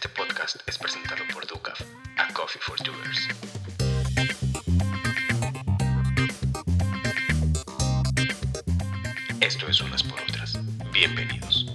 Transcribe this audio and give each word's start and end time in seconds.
Este 0.00 0.10
podcast 0.10 0.56
es 0.68 0.78
presentado 0.78 1.24
por 1.34 1.44
Ducaf, 1.44 1.80
a 2.18 2.32
Coffee 2.32 2.60
for 2.62 2.78
Doers. 2.84 3.28
Esto 9.40 9.66
es 9.66 9.80
Unas 9.80 10.04
por 10.04 10.20
Otras. 10.20 10.56
Bienvenidos. 10.92 11.74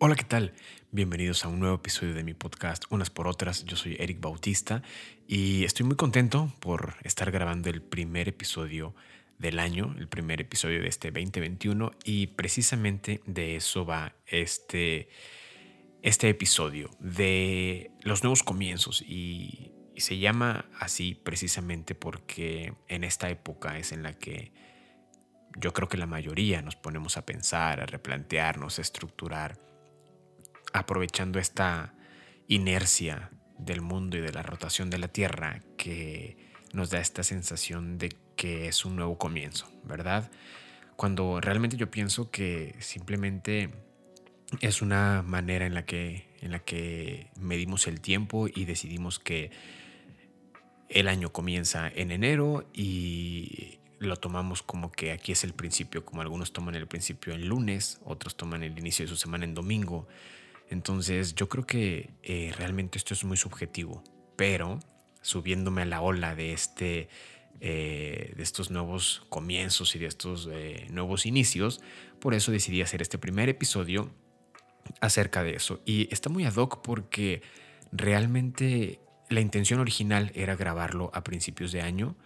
Hola, 0.00 0.16
¿qué 0.16 0.24
tal? 0.24 0.52
Bienvenidos 0.90 1.46
a 1.46 1.48
un 1.48 1.60
nuevo 1.60 1.76
episodio 1.76 2.12
de 2.12 2.24
mi 2.24 2.34
podcast 2.34 2.84
Unas 2.90 3.08
por 3.08 3.26
Otras. 3.26 3.64
Yo 3.64 3.78
soy 3.78 3.96
Eric 3.98 4.20
Bautista 4.20 4.82
y 5.26 5.64
estoy 5.64 5.86
muy 5.86 5.96
contento 5.96 6.52
por 6.60 6.96
estar 7.04 7.30
grabando 7.30 7.70
el 7.70 7.80
primer 7.80 8.28
episodio 8.28 8.94
del 9.38 9.60
año, 9.60 9.94
el 9.98 10.08
primer 10.08 10.42
episodio 10.42 10.82
de 10.82 10.88
este 10.88 11.10
2021 11.10 11.90
y 12.04 12.26
precisamente 12.26 13.22
de 13.24 13.56
eso 13.56 13.86
va 13.86 14.14
este, 14.26 15.08
este 16.04 16.28
episodio, 16.28 16.90
de 17.00 17.90
los 18.02 18.22
nuevos 18.22 18.42
comienzos 18.42 19.02
y, 19.02 19.70
se 19.96 20.18
llama 20.18 20.66
así 20.80 21.14
precisamente 21.14 21.94
porque 21.94 22.74
en 22.88 23.04
esta 23.04 23.30
época 23.30 23.78
es 23.78 23.92
en 23.92 24.02
la 24.02 24.12
que 24.12 24.52
yo 25.56 25.72
creo 25.72 25.88
que 25.88 25.96
la 25.96 26.06
mayoría 26.06 26.62
nos 26.62 26.74
ponemos 26.74 27.16
a 27.16 27.24
pensar, 27.24 27.80
a 27.80 27.86
replantearnos, 27.86 28.78
a 28.78 28.82
estructurar, 28.82 29.56
aprovechando 30.72 31.38
esta 31.38 31.94
inercia 32.48 33.30
del 33.56 33.82
mundo 33.82 34.18
y 34.18 34.20
de 34.20 34.32
la 34.32 34.42
rotación 34.42 34.90
de 34.90 34.98
la 34.98 35.06
Tierra 35.06 35.60
que 35.78 36.36
nos 36.72 36.90
da 36.90 36.98
esta 36.98 37.22
sensación 37.22 37.96
de 37.96 38.16
que 38.34 38.66
es 38.66 38.84
un 38.84 38.96
nuevo 38.96 39.16
comienzo, 39.16 39.70
¿verdad? 39.84 40.28
Cuando 40.96 41.40
realmente 41.40 41.76
yo 41.76 41.88
pienso 41.88 42.32
que 42.32 42.74
simplemente 42.80 43.70
es 44.60 44.82
una 44.82 45.22
manera 45.22 45.66
en 45.66 45.74
la 45.74 45.84
que, 45.84 46.28
en 46.40 46.52
la 46.52 46.58
que 46.60 47.28
medimos 47.38 47.86
el 47.86 48.00
tiempo 48.00 48.46
y 48.48 48.64
decidimos 48.64 49.18
que 49.18 49.50
el 50.88 51.08
año 51.08 51.32
comienza 51.32 51.88
en 51.88 52.10
enero 52.10 52.68
y 52.72 53.78
lo 53.98 54.16
tomamos 54.16 54.62
como 54.62 54.92
que 54.92 55.12
aquí 55.12 55.32
es 55.32 55.44
el 55.44 55.54
principio, 55.54 56.04
como 56.04 56.20
algunos 56.20 56.52
toman 56.52 56.74
el 56.74 56.86
principio 56.86 57.34
en 57.34 57.48
lunes, 57.48 58.00
otros 58.04 58.36
toman 58.36 58.62
el 58.62 58.78
inicio 58.78 59.04
de 59.04 59.08
su 59.08 59.16
semana 59.16 59.44
en 59.44 59.54
domingo. 59.54 60.06
Entonces 60.70 61.34
yo 61.34 61.48
creo 61.48 61.66
que 61.66 62.10
eh, 62.22 62.52
realmente 62.56 62.98
esto 62.98 63.14
es 63.14 63.24
muy 63.24 63.36
subjetivo, 63.36 64.02
pero 64.36 64.78
subiéndome 65.22 65.82
a 65.82 65.86
la 65.86 66.00
ola 66.00 66.34
de 66.34 66.52
este 66.52 67.08
eh, 67.60 68.34
de 68.36 68.42
estos 68.42 68.70
nuevos 68.70 69.22
comienzos 69.30 69.94
y 69.94 69.98
de 69.98 70.06
estos 70.06 70.48
eh, 70.52 70.86
nuevos 70.90 71.24
inicios. 71.24 71.80
Por 72.20 72.34
eso 72.34 72.52
decidí 72.52 72.82
hacer 72.82 73.00
este 73.00 73.16
primer 73.16 73.48
episodio 73.48 74.10
acerca 75.00 75.42
de 75.42 75.56
eso. 75.56 75.80
Y 75.84 76.08
está 76.12 76.30
muy 76.30 76.44
ad 76.44 76.56
hoc 76.56 76.82
porque 76.82 77.42
realmente 77.92 79.00
la 79.28 79.40
intención 79.40 79.80
original 79.80 80.32
era 80.34 80.56
grabarlo 80.56 81.10
a 81.14 81.24
principios 81.24 81.72
de 81.72 81.82
año. 81.82 82.16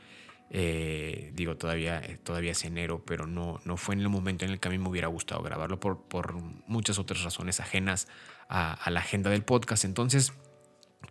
Eh, 0.51 1.31
digo, 1.35 1.57
todavía, 1.57 2.03
todavía 2.23 2.53
es 2.53 2.65
enero, 2.65 3.05
pero 3.05 3.27
no, 3.27 3.61
no 3.65 3.77
fue 3.77 3.95
en 3.95 4.01
el 4.01 4.09
momento 4.09 4.45
en 4.45 4.53
el 4.53 4.61
que 4.61 4.69
a 4.69 4.71
mí 4.71 4.79
me 4.79 4.89
hubiera 4.89 5.09
gustado 5.09 5.43
grabarlo 5.43 5.79
por, 5.79 6.03
por 6.03 6.35
muchas 6.67 6.99
otras 6.99 7.23
razones 7.23 7.61
ajenas 7.61 8.09
a, 8.49 8.73
a 8.73 8.91
la 8.91 9.01
agenda 9.01 9.31
del 9.31 9.45
podcast. 9.45 9.85
Entonces, 9.85 10.33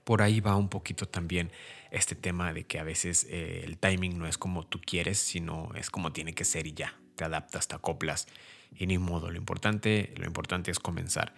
por 0.04 0.22
ahí 0.22 0.40
va 0.40 0.56
un 0.56 0.70
poquito 0.70 1.08
también 1.08 1.52
este 1.92 2.16
tema 2.16 2.54
de 2.54 2.66
que 2.66 2.80
a 2.80 2.84
veces 2.84 3.26
eh, 3.30 3.62
el 3.64 3.78
timing 3.78 4.18
no 4.18 4.28
es 4.28 4.38
como 4.38 4.66
tú 4.66 4.82
quieres, 4.86 5.20
sino 5.20 5.72
es 5.76 5.90
como 5.90 6.12
tiene 6.12 6.34
que 6.34 6.46
ser 6.46 6.68
y 6.68 6.74
ya. 6.74 7.00
Te 7.16 7.26
adaptas, 7.26 7.68
te 7.68 7.76
acoplas 7.76 8.28
y 8.76 8.88
ni 8.88 8.98
modo. 8.98 9.32
Lo 9.32 9.38
importante, 9.38 10.14
lo 10.18 10.26
importante 10.26 10.72
es 10.72 10.80
comenzar. 10.80 11.34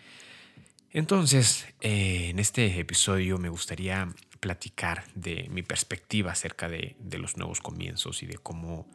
Entonces, 0.91 1.67
eh, 1.81 2.29
en 2.29 2.39
este 2.39 2.79
episodio 2.79 3.37
me 3.37 3.49
gustaría 3.49 4.09
platicar 4.39 5.03
de 5.13 5.47
mi 5.51 5.61
perspectiva 5.61 6.31
acerca 6.31 6.67
de, 6.67 6.95
los 7.11 7.37
nuevos 7.37 7.61
comienzos 7.61 8.23
y 8.23 8.25
de 8.25 8.37
cómo, 8.37 8.87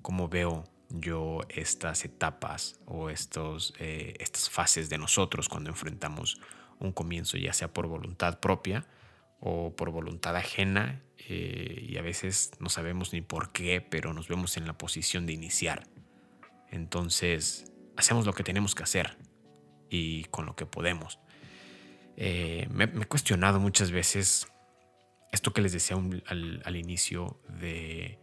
cómo 0.00 0.28
veo 0.28 0.64
yo 0.88 1.40
estas 1.48 2.04
etapas 2.04 2.80
o 2.86 3.10
estos, 3.10 3.74
eh, 3.78 4.14
estas 4.18 4.48
fases 4.48 4.88
de 4.88 4.98
nosotros 4.98 5.48
cuando 5.48 5.70
enfrentamos 5.70 6.40
un 6.78 6.92
comienzo, 6.92 7.36
ya 7.36 7.52
sea 7.52 7.72
por 7.72 7.86
voluntad 7.86 8.40
propia 8.40 8.86
o 9.40 9.74
por 9.74 9.90
voluntad 9.90 10.36
ajena 10.36 11.02
eh, 11.18 11.86
y 11.88 11.96
a 11.96 12.02
veces 12.02 12.52
no 12.60 12.68
sabemos 12.68 13.12
ni 13.12 13.20
por 13.20 13.52
qué, 13.52 13.80
pero 13.80 14.12
nos 14.12 14.28
vemos 14.28 14.56
en 14.56 14.66
la 14.66 14.78
posición 14.78 15.26
de 15.26 15.32
iniciar. 15.32 15.86
Entonces, 16.70 17.71
hacemos 18.02 18.26
lo 18.26 18.32
que 18.32 18.42
tenemos 18.42 18.74
que 18.74 18.82
hacer 18.82 19.16
y 19.88 20.24
con 20.24 20.44
lo 20.44 20.56
que 20.56 20.66
podemos. 20.66 21.18
Eh, 22.16 22.66
me, 22.70 22.84
he 22.84 23.06
cuestionado 23.06 23.60
muchas 23.60 23.90
veces 23.90 24.48
esto 25.30 25.52
que 25.52 25.62
les 25.62 25.72
decía 25.72 25.96
al, 26.26 26.76
inicio 26.76 27.40
de 27.60 28.18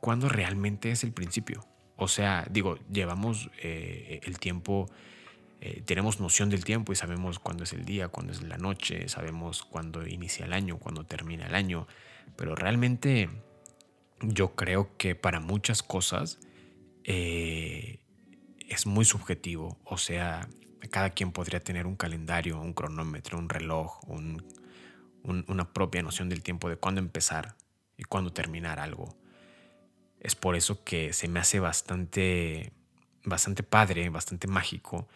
cuándo 0.00 0.28
realmente 0.28 0.90
es 0.92 1.04
el 1.04 1.12
principio. 1.12 1.66
O 1.96 2.08
sea, 2.08 2.46
digo, 2.50 2.76
llevamos 2.90 3.50
eh, 3.62 4.20
el 4.22 4.38
tiempo 4.38 4.88
eh, 5.60 5.82
tenemos 5.84 6.20
noción 6.20 6.50
del 6.50 6.64
tiempo 6.64 6.92
y 6.92 6.96
sabemos 6.96 7.38
cuándo 7.38 7.64
es 7.64 7.72
el 7.72 7.84
día, 7.84 8.08
cuándo 8.08 8.32
es 8.32 8.42
la 8.42 8.58
noche, 8.58 9.08
sabemos 9.08 9.64
cuándo 9.64 10.06
inicia 10.06 10.44
el 10.44 10.52
año, 10.52 10.78
cuándo 10.78 11.04
termina 11.04 11.46
el 11.46 11.54
año, 11.54 11.86
pero 12.36 12.54
realmente 12.54 13.30
yo 14.20 14.54
creo 14.54 14.96
que 14.98 15.14
para 15.14 15.40
muchas 15.40 15.82
cosas 15.82 16.38
es 18.68 18.86
muy 18.86 19.04
subjetivo, 19.04 19.78
o 19.84 19.98
sea, 19.98 20.48
cada 20.90 21.10
quien 21.10 21.32
podría 21.32 21.60
tener 21.60 21.86
un 21.86 21.96
calendario, 21.96 22.60
un 22.60 22.72
cronómetro, 22.72 23.38
un 23.38 23.48
reloj, 23.48 24.00
una 25.24 25.72
propia 25.72 26.02
noción 26.02 26.28
del 26.28 26.42
tiempo 26.42 26.68
de 26.68 26.76
cuándo 26.76 27.00
empezar 27.00 27.56
y 27.96 28.04
cuándo 28.04 28.32
terminar 28.32 28.78
algo. 28.78 29.16
Es 30.20 30.34
por 30.34 30.56
eso 30.56 30.84
que 30.84 31.12
se 31.12 31.28
me 31.28 31.40
hace 31.40 31.60
bastante, 31.60 32.72
bastante 33.24 33.62
padre, 33.62 34.08
bastante 34.08 34.46
mágico 34.46 35.08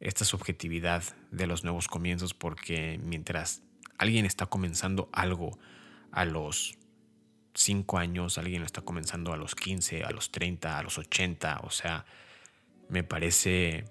esta 0.00 0.24
subjetividad 0.24 1.02
de 1.30 1.46
los 1.46 1.64
nuevos 1.64 1.88
comienzos 1.88 2.32
porque 2.34 3.00
mientras 3.02 3.62
alguien 3.98 4.26
está 4.26 4.46
comenzando 4.46 5.08
algo 5.12 5.58
a 6.12 6.24
los 6.24 6.78
5 7.54 7.98
años, 7.98 8.38
alguien 8.38 8.62
está 8.62 8.82
comenzando 8.82 9.32
a 9.32 9.36
los 9.36 9.54
15, 9.54 10.04
a 10.04 10.10
los 10.10 10.30
30, 10.30 10.78
a 10.78 10.82
los 10.82 10.98
80, 10.98 11.60
o 11.64 11.70
sea, 11.70 12.06
me 12.88 13.02
parece 13.02 13.84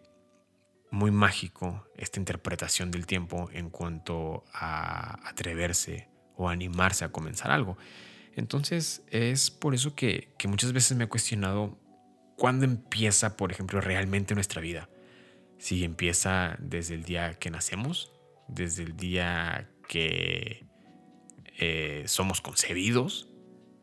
muy 0.92 1.12
mágico 1.12 1.86
esta 1.98 2.20
interpretación 2.20 2.92
del 2.92 3.06
tiempo 3.06 3.50
en 3.52 3.70
cuanto 3.70 4.46
a 4.54 5.28
atreverse 5.28 6.10
o 6.36 6.50
animarse 6.50 7.06
a 7.06 7.12
comenzar 7.12 7.52
algo. 7.52 7.78
Entonces 8.36 9.04
es 9.10 9.52
por 9.52 9.74
eso 9.74 9.96
que, 9.96 10.34
que 10.38 10.48
muchas 10.48 10.72
veces 10.72 10.98
me 10.98 11.06
he 11.06 11.08
cuestionado 11.08 11.78
cuándo 12.38 12.66
empieza, 12.66 13.36
por 13.36 13.52
ejemplo, 13.52 13.82
realmente 13.82 14.36
nuestra 14.36 14.62
vida 14.62 14.90
si 15.58 15.84
empieza 15.84 16.56
desde 16.60 16.96
el 16.96 17.04
día 17.04 17.34
que 17.36 17.50
nacemos, 17.50 18.12
desde 18.48 18.84
el 18.84 18.96
día 18.96 19.70
que 19.88 20.66
eh, 21.58 22.04
somos 22.06 22.42
concebidos, 22.42 23.30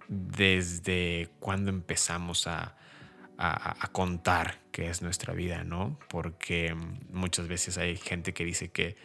desde 0.08 1.30
cuando 1.40 1.70
empezamos 1.70 2.46
a, 2.46 2.76
contar 3.92 4.60
qué 4.72 4.88
es 4.88 5.02
nuestra 5.02 5.34
vida, 5.34 5.64
¿no? 5.64 5.98
Porque 6.08 6.74
muchas 7.10 7.48
veces 7.48 7.78
hay 7.78 7.96
gente 7.96 8.32
que 8.32 8.44
dice 8.44 8.70
que 8.70 8.96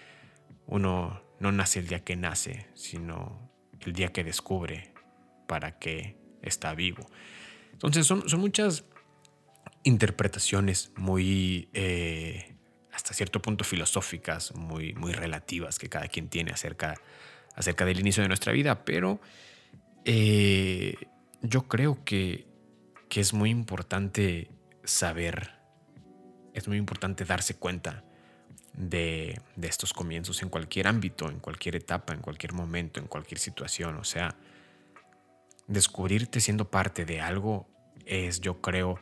uno 0.67 1.21
no 1.39 1.51
nace 1.51 1.79
el 1.79 1.87
día 1.87 2.03
que 2.03 2.15
nace, 2.15 2.67
sino 2.73 3.49
el 3.81 3.93
día 3.93 4.11
que 4.11 4.23
descubre 4.23 4.93
para 5.47 5.79
qué 5.79 6.17
está 6.41 6.75
vivo. 6.75 7.05
Entonces 7.73 8.05
son, 8.05 8.23
muchas 8.37 8.85
interpretaciones 9.83 10.91
muy 10.95 11.69
eh, 11.73 12.55
hasta 12.91 13.13
cierto 13.13 13.41
punto 13.41 13.63
filosóficas, 13.63 14.53
muy, 14.55 14.93
muy 14.93 15.13
relativas 15.13 15.79
que 15.79 15.89
cada 15.89 16.07
quien 16.07 16.27
tiene 16.29 16.51
acerca, 16.51 16.95
acerca 17.55 17.85
del 17.85 17.99
inicio 17.99 18.21
de 18.21 18.27
nuestra 18.27 18.51
vida, 18.51 18.83
pero 18.83 19.21
eh, 20.05 20.95
yo 21.41 21.67
creo 21.67 22.03
que, 22.03 22.48
que 23.09 23.21
es 23.21 23.33
muy 23.33 23.49
importante 23.49 24.49
saber, 24.83 25.51
es 26.53 26.67
muy 26.67 26.77
importante 26.77 27.25
darse 27.25 27.55
cuenta 27.55 28.03
de, 28.73 29.41
de, 29.55 29.67
estos 29.67 29.93
comienzos 29.93 30.41
en 30.41 30.49
cualquier 30.49 30.87
ámbito, 30.87 31.29
en 31.29 31.39
cualquier 31.39 31.75
etapa, 31.75 32.13
en 32.13 32.21
cualquier 32.21 32.53
momento, 32.53 32.99
en 32.99 33.07
cualquier 33.07 33.39
situación. 33.39 33.97
O 33.97 34.03
sea, 34.03 34.35
descubrirte 35.67 36.39
siendo 36.39 36.69
parte 36.69 37.05
de 37.05 37.19
algo 37.19 37.67
es, 38.05 38.41
yo 38.41 38.61
creo, 38.61 38.99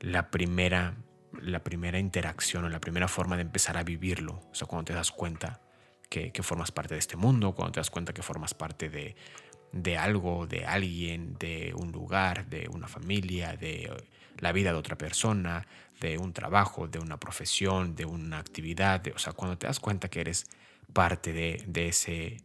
la 0.00 0.30
primera 0.30 0.94
la 1.42 1.62
primera 1.62 1.98
interacción 1.98 2.64
o 2.64 2.68
la 2.68 2.80
primera 2.80 3.08
forma 3.08 3.36
de 3.36 3.42
empezar 3.42 3.76
a 3.76 3.82
vivirlo. 3.82 4.42
O 4.50 4.54
sea, 4.54 4.66
cuando 4.66 4.84
te 4.84 4.94
das 4.94 5.12
cuenta 5.12 5.60
que, 6.08 6.32
formas 6.42 6.72
parte 6.72 6.94
de 6.94 7.00
este 7.00 7.16
mundo, 7.16 7.54
cuando 7.54 7.72
te 7.72 7.80
das 7.80 7.90
cuenta 7.90 8.12
que 8.12 8.22
formas 8.22 8.54
parte 8.54 8.88
de, 8.88 9.14
de 9.72 9.96
algo, 9.96 10.46
de 10.46 10.64
alguien, 10.64 11.36
de 11.38 11.74
un 11.76 11.92
lugar, 11.92 12.46
de 12.46 12.68
una 12.72 12.88
familia, 12.88 13.56
de 13.56 13.90
la 14.38 14.52
vida 14.52 14.72
de 14.72 14.78
otra 14.78 14.96
persona, 14.96 15.66
de 16.00 16.18
un 16.18 16.32
trabajo, 16.32 16.86
de 16.86 16.98
una 16.98 17.18
profesión, 17.18 17.94
de 17.94 18.04
una 18.04 18.38
actividad. 18.38 19.02
o 19.14 19.18
sea, 19.18 19.32
cuando 19.32 19.58
te 19.58 19.66
das 19.66 19.80
cuenta 19.80 20.08
que 20.08 20.20
eres 20.20 20.46
parte 20.92 21.32
de, 21.32 21.62
de, 21.66 21.88
ese, 21.88 22.42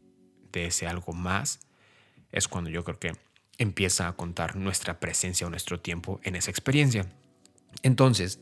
de 0.52 0.66
ese 0.66 0.88
algo 0.88 1.14
más, 1.14 1.60
es 2.32 2.48
cuando 2.48 2.70
yo 2.70 2.84
creo 2.84 3.00
que 3.00 3.14
empieza 3.58 4.08
a 4.08 4.14
contar 4.14 4.56
nuestra 4.56 5.00
presencia 5.00 5.48
o 5.48 5.50
nuestro 5.50 5.80
tiempo 5.80 6.20
en 6.24 6.36
esa 6.36 6.52
experiencia. 6.52 7.06
Entonces, 7.84 8.40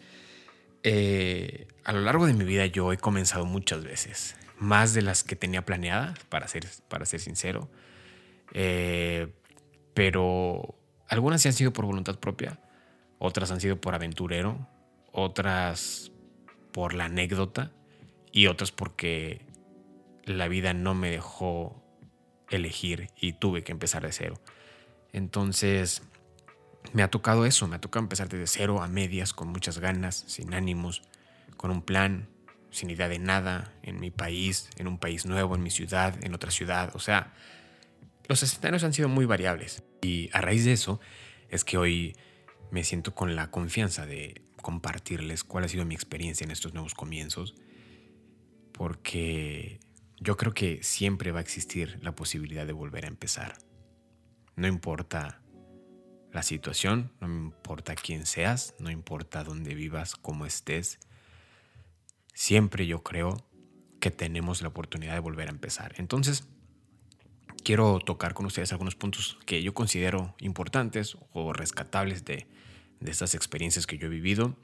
eh, 0.84 1.68
a 1.84 1.94
lo 1.94 2.02
largo 2.02 2.26
de 2.26 2.34
mi 2.34 2.46
vida 2.46 2.66
yo 2.66 2.92
he 2.92 2.98
comenzado 2.98 3.46
muchas 3.46 3.84
veces, 3.84 4.36
más 4.58 4.94
de 4.94 5.02
las 5.02 5.24
que 5.24 5.36
tenía 5.36 5.64
planeadas, 5.64 6.18
para 6.30 6.48
ser, 6.48 6.68
para 6.88 7.06
ser 7.06 7.20
sincero, 7.20 7.70
eh, 8.54 9.34
pero 9.94 10.76
algunas 11.08 11.42
sí 11.42 11.50
han 11.50 11.54
sido 11.54 11.74
por 11.74 11.86
voluntad 11.86 12.20
propia, 12.20 12.60
otras 13.20 13.52
han 13.52 13.62
sido 13.62 13.80
por 13.80 13.96
aventurero, 13.96 14.68
otras 15.12 16.12
por 16.72 16.94
la 16.94 17.06
anécdota 17.06 17.72
y 18.32 18.48
otras 18.48 18.72
porque 18.72 19.42
la 20.24 20.48
vida 20.48 20.74
no 20.74 20.94
me 20.96 21.12
dejó 21.12 21.82
elegir 22.50 23.10
y 23.20 23.34
tuve 23.34 23.64
que 23.64 23.72
empezar 23.72 24.04
de 24.04 24.12
cero. 24.12 24.40
Entonces, 25.14 26.04
me 26.94 27.04
ha 27.04 27.10
tocado 27.10 27.46
eso, 27.46 27.68
me 27.68 27.76
ha 27.76 27.82
tocado 27.82 28.04
empezar 28.04 28.30
desde 28.30 28.48
cero 28.48 28.82
a 28.82 28.88
medias, 28.88 29.34
con 29.34 29.50
muchas 29.50 29.80
ganas, 29.80 30.24
sin 30.28 30.54
ánimos, 30.54 31.02
con 31.58 31.72
un 31.72 31.82
plan, 31.82 32.28
sin 32.70 32.90
idea 32.90 33.08
de 33.08 33.20
nada, 33.20 33.74
en 33.84 34.00
mi 34.00 34.12
país, 34.12 34.70
en 34.78 34.88
un 34.88 34.98
país 34.98 35.26
nuevo, 35.26 35.56
en 35.56 35.64
mi 35.64 35.70
ciudad, 35.70 36.16
en 36.24 36.34
otra 36.34 36.52
ciudad. 36.52 36.92
O 36.96 37.00
sea, 37.00 37.34
los 38.32 38.44
escenarios 38.44 38.86
han 38.86 38.94
sido 38.94 39.10
muy 39.10 39.26
variables. 39.26 39.84
Y 40.02 40.30
a 40.32 40.40
raíz 40.40 40.64
de 40.64 40.72
eso 40.72 41.02
es 41.50 41.66
que 41.66 41.78
hoy 41.78 42.16
me 42.72 42.86
siento 42.86 43.14
con 43.14 43.36
la 43.36 43.52
confianza 43.52 44.06
de 44.06 44.42
compartirles 44.62 45.44
cuál 45.44 45.66
ha 45.66 45.68
sido 45.68 45.84
mi 45.84 45.96
experiencia 45.96 46.46
en 46.46 46.52
estos 46.52 46.74
nuevos 46.74 46.94
comienzos, 46.94 47.56
porque 48.72 49.82
yo 50.18 50.38
creo 50.38 50.54
que 50.54 50.82
siempre 50.82 51.34
va 51.34 51.40
a 51.40 51.42
existir 51.42 52.00
la 52.02 52.16
posibilidad 52.16 52.66
de 52.66 52.72
volver 52.72 53.04
a 53.04 53.10
empezar. 53.10 53.58
No 54.56 54.68
importa 54.68 55.42
la 56.32 56.42
situación, 56.42 57.12
no 57.20 57.28
importa 57.28 57.96
quién 57.96 58.26
seas, 58.26 58.76
no 58.80 58.90
importa 58.90 59.44
dónde 59.44 59.76
vivas, 59.76 60.16
cómo 60.16 60.46
estés, 60.46 61.00
siempre 62.34 62.88
yo 62.88 63.04
creo 63.04 63.46
que 64.00 64.10
tenemos 64.10 64.62
la 64.62 64.70
oportunidad 64.70 65.16
de 65.16 65.20
volver 65.20 65.50
a 65.50 65.52
empezar. 65.52 65.96
Entonces, 65.98 66.48
quiero 67.64 68.00
tocar 68.00 68.34
con 68.34 68.46
ustedes 68.46 68.72
algunos 68.72 68.96
puntos 68.96 69.38
que 69.46 69.62
yo 69.64 69.74
considero 69.74 70.36
importantes 70.40 71.18
o 71.34 71.54
rescatables 71.54 72.26
de, 72.26 72.48
estas 73.06 73.34
experiencias 73.34 73.88
que 73.88 73.98
yo 73.98 74.08
he 74.08 74.10
vivido 74.10 74.56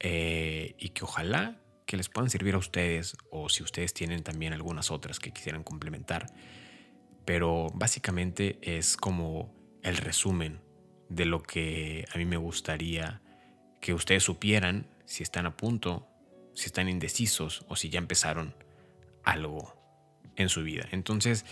eh, 0.00 0.76
y 0.78 0.90
que 0.90 1.04
ojalá 1.04 1.60
que 1.86 1.96
les 1.96 2.08
puedan 2.08 2.30
servir 2.30 2.54
a 2.54 2.58
ustedes 2.58 3.16
o 3.30 3.48
si 3.48 3.62
ustedes 3.62 3.92
tienen 3.92 4.22
también 4.22 4.52
algunas 4.52 4.90
otras 4.90 5.18
que 5.18 5.32
quisieran 5.32 5.64
complementar. 5.64 6.26
Pero 7.24 7.68
básicamente 7.74 8.58
es 8.62 8.96
como 8.96 9.52
el 9.82 9.96
resumen 9.96 10.60
de 11.08 11.24
lo 11.26 11.42
que 11.42 12.04
a 12.12 12.18
mí 12.18 12.24
me 12.24 12.36
gustaría 12.36 13.20
que 13.80 13.92
ustedes 13.92 14.22
supieran 14.22 14.86
si 15.04 15.22
están 15.22 15.46
a 15.46 15.56
punto, 15.56 16.06
si 16.54 16.66
están 16.66 16.88
indecisos 16.88 17.64
o 17.68 17.76
si 17.76 17.90
ya 17.90 17.98
empezaron 17.98 18.54
algo 19.22 19.76
en 20.36 20.48
su 20.48 20.62
vida. 20.62 20.88
Entonces, 20.90 21.44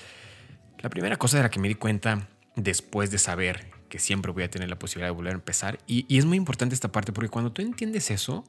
la 0.82 0.90
primera 0.90 1.17
cosa 1.17 1.37
de 1.37 1.44
la 1.44 1.50
que 1.50 1.61
me 1.61 1.69
di 1.69 1.75
cuenta 1.76 2.29
después 2.56 3.11
de 3.11 3.19
saber 3.19 3.70
que 3.88 3.99
siempre 3.99 4.32
voy 4.32 4.43
a 4.43 4.50
tener 4.50 4.69
la 4.69 4.79
posibilidad 4.79 5.08
de 5.08 5.14
volver 5.14 5.32
a 5.32 5.37
empezar, 5.37 5.79
y, 5.87 6.06
es 6.17 6.25
muy 6.25 6.37
importante 6.37 6.75
esta 6.75 6.90
parte 6.90 7.12
porque 7.12 7.29
cuando 7.29 7.52
tú 7.52 7.62
entiendes 7.62 8.11
eso, 8.11 8.44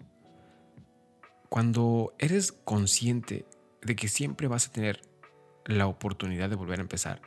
cuando 1.49 2.13
eres 2.17 2.51
consciente 2.51 3.45
de 3.81 3.95
que 3.95 4.07
siempre 4.07 4.47
vas 4.47 4.67
a 4.67 4.71
tener 4.71 5.01
la 5.65 5.87
oportunidad 5.87 6.49
de 6.49 6.55
volver 6.55 6.79
a 6.79 6.81
empezar, 6.81 7.21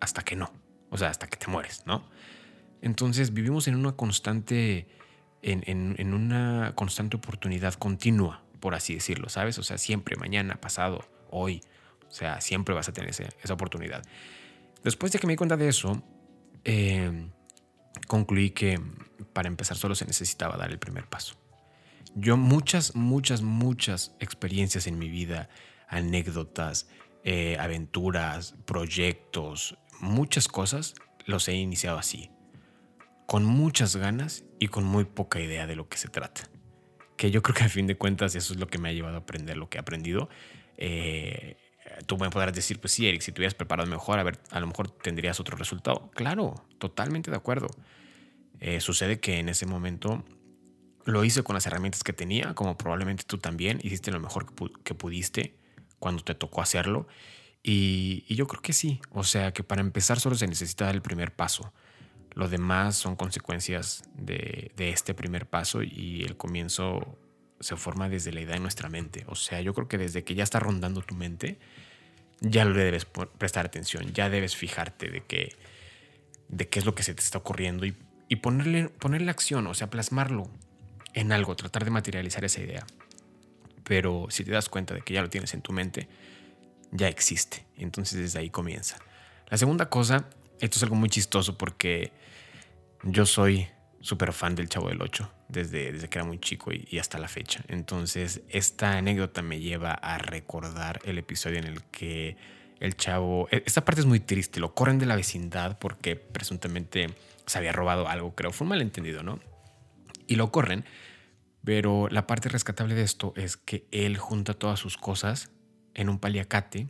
hasta 0.00 0.22
que 0.22 0.34
no, 0.34 0.52
o 0.90 0.98
sea, 0.98 1.08
hasta 1.08 1.26
que 1.28 1.36
te 1.36 1.46
mueres, 1.46 1.84
¿no? 1.86 2.04
Entonces 2.82 3.32
vivimos 3.32 3.68
en 3.68 3.76
una 3.76 3.92
constante, 3.92 4.88
en, 5.42 6.14
una 6.14 6.72
constante 6.74 7.16
oportunidad 7.16 7.74
continua, 7.74 8.42
por 8.58 8.74
así 8.74 8.94
decirlo, 8.94 9.28
¿sabes? 9.28 9.58
O 9.58 9.62
sea, 9.62 9.78
siempre, 9.78 10.16
mañana, 10.16 10.56
pasado, 10.56 11.04
hoy, 11.30 11.60
o 12.10 12.12
sea, 12.12 12.40
siempre 12.40 12.74
vas 12.74 12.88
a 12.88 12.92
tener 12.92 13.10
esa, 13.10 13.54
oportunidad. 13.54 14.02
Después 14.82 15.12
de 15.12 15.18
que 15.18 15.26
me 15.26 15.34
di 15.34 15.36
cuenta 15.36 15.56
de 15.56 15.68
eso, 15.68 16.02
em, 16.64 17.30
concluí 18.08 18.50
que 18.50 18.80
para 19.32 19.48
empezar 19.48 19.76
solo 19.76 19.94
se 19.94 20.04
necesitaba 20.04 20.56
dar 20.56 20.70
el 20.70 20.78
primer 20.78 21.06
paso. 21.06 21.36
Yo 22.14 22.36
muchas, 22.36 22.96
muchas, 22.96 23.42
muchas 23.42 24.16
experiencias 24.18 24.86
en 24.86 24.98
mi 24.98 25.08
vida, 25.08 25.48
anécdotas, 25.88 26.88
eh, 27.24 27.56
aventuras, 27.58 28.54
proyectos, 28.64 29.78
muchas 30.00 30.48
cosas, 30.48 30.94
los 31.26 31.46
he 31.48 31.54
iniciado 31.54 31.98
así 31.98 32.30
con 33.30 33.44
muchas 33.44 33.94
ganas 33.94 34.44
y 34.58 34.66
con 34.66 34.82
muy 34.82 35.04
poca 35.04 35.38
idea 35.38 35.68
de 35.68 35.76
lo 35.76 35.88
que 35.88 35.98
se 35.98 36.08
trata. 36.08 36.50
Que 37.16 37.30
yo 37.30 37.42
creo 37.42 37.54
que 37.54 37.62
a 37.62 37.68
fin 37.68 37.86
de 37.86 37.96
cuentas 37.96 38.34
eso 38.34 38.52
es 38.52 38.58
lo 38.58 38.66
que 38.66 38.78
me 38.78 38.88
ha 38.88 38.92
llevado 38.92 39.14
a 39.14 39.18
aprender 39.20 39.56
lo 39.56 39.68
que 39.68 39.78
he 39.78 39.80
aprendido. 39.80 40.28
Eh, 40.76 41.56
tú 42.06 42.18
me 42.18 42.30
podrás 42.30 42.54
decir, 42.54 42.80
pues 42.80 42.92
sí, 42.92 43.06
Eric, 43.06 43.22
si 43.22 43.32
te 43.32 43.40
hubieras 43.40 43.54
preparado 43.54 43.88
mejor, 43.88 44.18
a 44.18 44.22
ver, 44.22 44.38
a 44.50 44.60
lo 44.60 44.66
mejor 44.66 44.90
tendrías 44.90 45.40
otro 45.40 45.56
resultado. 45.56 46.10
Claro, 46.14 46.54
totalmente 46.78 47.30
de 47.30 47.36
acuerdo. 47.36 47.68
Eh, 48.60 48.80
sucede 48.80 49.20
que 49.20 49.38
en 49.38 49.48
ese 49.48 49.66
momento 49.66 50.24
lo 51.04 51.24
hice 51.24 51.42
con 51.42 51.54
las 51.54 51.66
herramientas 51.66 52.04
que 52.04 52.12
tenía, 52.12 52.54
como 52.54 52.76
probablemente 52.76 53.24
tú 53.26 53.38
también 53.38 53.80
hiciste 53.82 54.10
lo 54.10 54.20
mejor 54.20 54.46
que, 54.82 54.94
pudiste 54.94 55.54
cuando 55.98 56.22
te 56.22 56.34
tocó 56.34 56.62
hacerlo. 56.62 57.08
Y, 57.62 58.24
y, 58.28 58.36
yo 58.36 58.46
creo 58.46 58.62
que 58.62 58.72
sí, 58.72 59.00
o 59.10 59.22
sea 59.22 59.52
que 59.52 59.62
para 59.62 59.82
empezar 59.82 60.18
solo 60.18 60.34
se 60.34 60.46
necesita 60.46 60.90
el 60.90 61.02
primer 61.02 61.34
paso. 61.34 61.72
Lo 62.34 62.48
demás 62.48 62.96
son 62.96 63.16
consecuencias 63.16 64.04
de, 64.14 64.72
este 64.76 65.14
primer 65.14 65.48
paso 65.48 65.82
y 65.82 66.22
el 66.22 66.36
comienzo 66.36 67.18
se 67.58 67.76
forma 67.76 68.08
desde 68.08 68.32
la 68.32 68.40
idea 68.40 68.54
de 68.54 68.60
nuestra 68.60 68.88
mente. 68.88 69.24
O 69.28 69.34
sea, 69.34 69.60
yo 69.60 69.74
creo 69.74 69.88
que 69.88 69.98
desde 69.98 70.24
que 70.24 70.34
ya 70.34 70.44
está 70.44 70.60
rondando 70.60 71.02
tu 71.02 71.14
mente, 71.14 71.58
ya 72.40 72.64
le 72.64 72.78
debes 72.78 73.04
prestar 73.04 73.66
atención, 73.66 74.12
ya 74.12 74.30
debes 74.30 74.56
fijarte 74.56 75.08
de, 75.08 75.22
que, 75.22 75.56
de 76.48 76.68
qué 76.68 76.78
es 76.78 76.84
lo 76.84 76.94
que 76.94 77.02
se 77.02 77.14
te 77.14 77.22
está 77.22 77.38
ocurriendo 77.38 77.86
y, 77.86 77.94
ponerle, 78.36 78.88
ponerle 78.88 79.30
acción, 79.30 79.66
o 79.66 79.74
sea, 79.74 79.90
plasmarlo 79.90 80.50
en 81.14 81.32
algo, 81.32 81.56
tratar 81.56 81.84
de 81.84 81.90
materializar 81.90 82.44
esa 82.44 82.60
idea. 82.60 82.86
Pero 83.84 84.26
si 84.30 84.44
te 84.44 84.52
das 84.52 84.68
cuenta 84.68 84.94
de 84.94 85.02
que 85.02 85.14
ya 85.14 85.22
lo 85.22 85.28
tienes 85.28 85.52
en 85.54 85.62
tu 85.62 85.72
mente, 85.72 86.08
ya 86.92 87.08
existe. 87.08 87.66
Entonces 87.76 88.20
desde 88.20 88.38
ahí 88.38 88.50
comienza. 88.50 88.98
La 89.48 89.58
segunda 89.58 89.90
cosa 89.90 90.28
esto 90.60 90.78
es 90.78 90.82
algo 90.82 90.96
muy 90.96 91.08
chistoso 91.08 91.56
porque 91.56 92.12
yo 93.02 93.26
soy 93.26 93.66
súper 94.00 94.32
fan 94.32 94.54
del 94.54 94.68
Chavo 94.68 94.88
del 94.88 95.02
8 95.02 95.39
desde, 95.50 95.92
desde 95.92 96.08
que 96.08 96.18
era 96.18 96.24
muy 96.24 96.38
chico 96.38 96.70
y, 96.72 96.98
hasta 96.98 97.18
la 97.18 97.28
fecha. 97.28 97.62
Entonces, 97.68 98.42
esta 98.48 98.96
anécdota 98.96 99.42
me 99.42 99.60
lleva 99.60 99.92
a 99.92 100.18
recordar 100.18 101.00
el 101.04 101.18
episodio 101.18 101.58
en 101.58 101.64
el 101.66 101.82
que 101.84 102.36
el 102.80 102.96
chavo. 102.96 103.48
E, 103.50 103.62
esta 103.66 103.84
parte 103.84 104.00
es 104.00 104.06
muy 104.06 104.20
triste. 104.20 104.60
Lo 104.60 104.74
corren 104.74 104.98
de 104.98 105.06
la 105.06 105.16
vecindad 105.16 105.78
porque 105.78 106.16
presuntamente 106.16 107.08
se 107.46 107.58
había 107.58 107.72
robado 107.72 108.08
algo, 108.08 108.34
creo. 108.34 108.52
Fue 108.52 108.64
un 108.64 108.70
malentendido, 108.70 109.22
¿no? 109.22 109.40
Y 110.26 110.36
lo 110.36 110.50
corren. 110.50 110.84
Pero 111.64 112.08
la 112.08 112.26
parte 112.26 112.48
rescatable 112.48 112.94
de 112.94 113.02
esto 113.02 113.34
es 113.36 113.56
que 113.56 113.86
él 113.90 114.16
junta 114.16 114.54
todas 114.54 114.80
sus 114.80 114.96
cosas 114.96 115.50
en 115.94 116.08
un 116.08 116.18
paliacate 116.18 116.88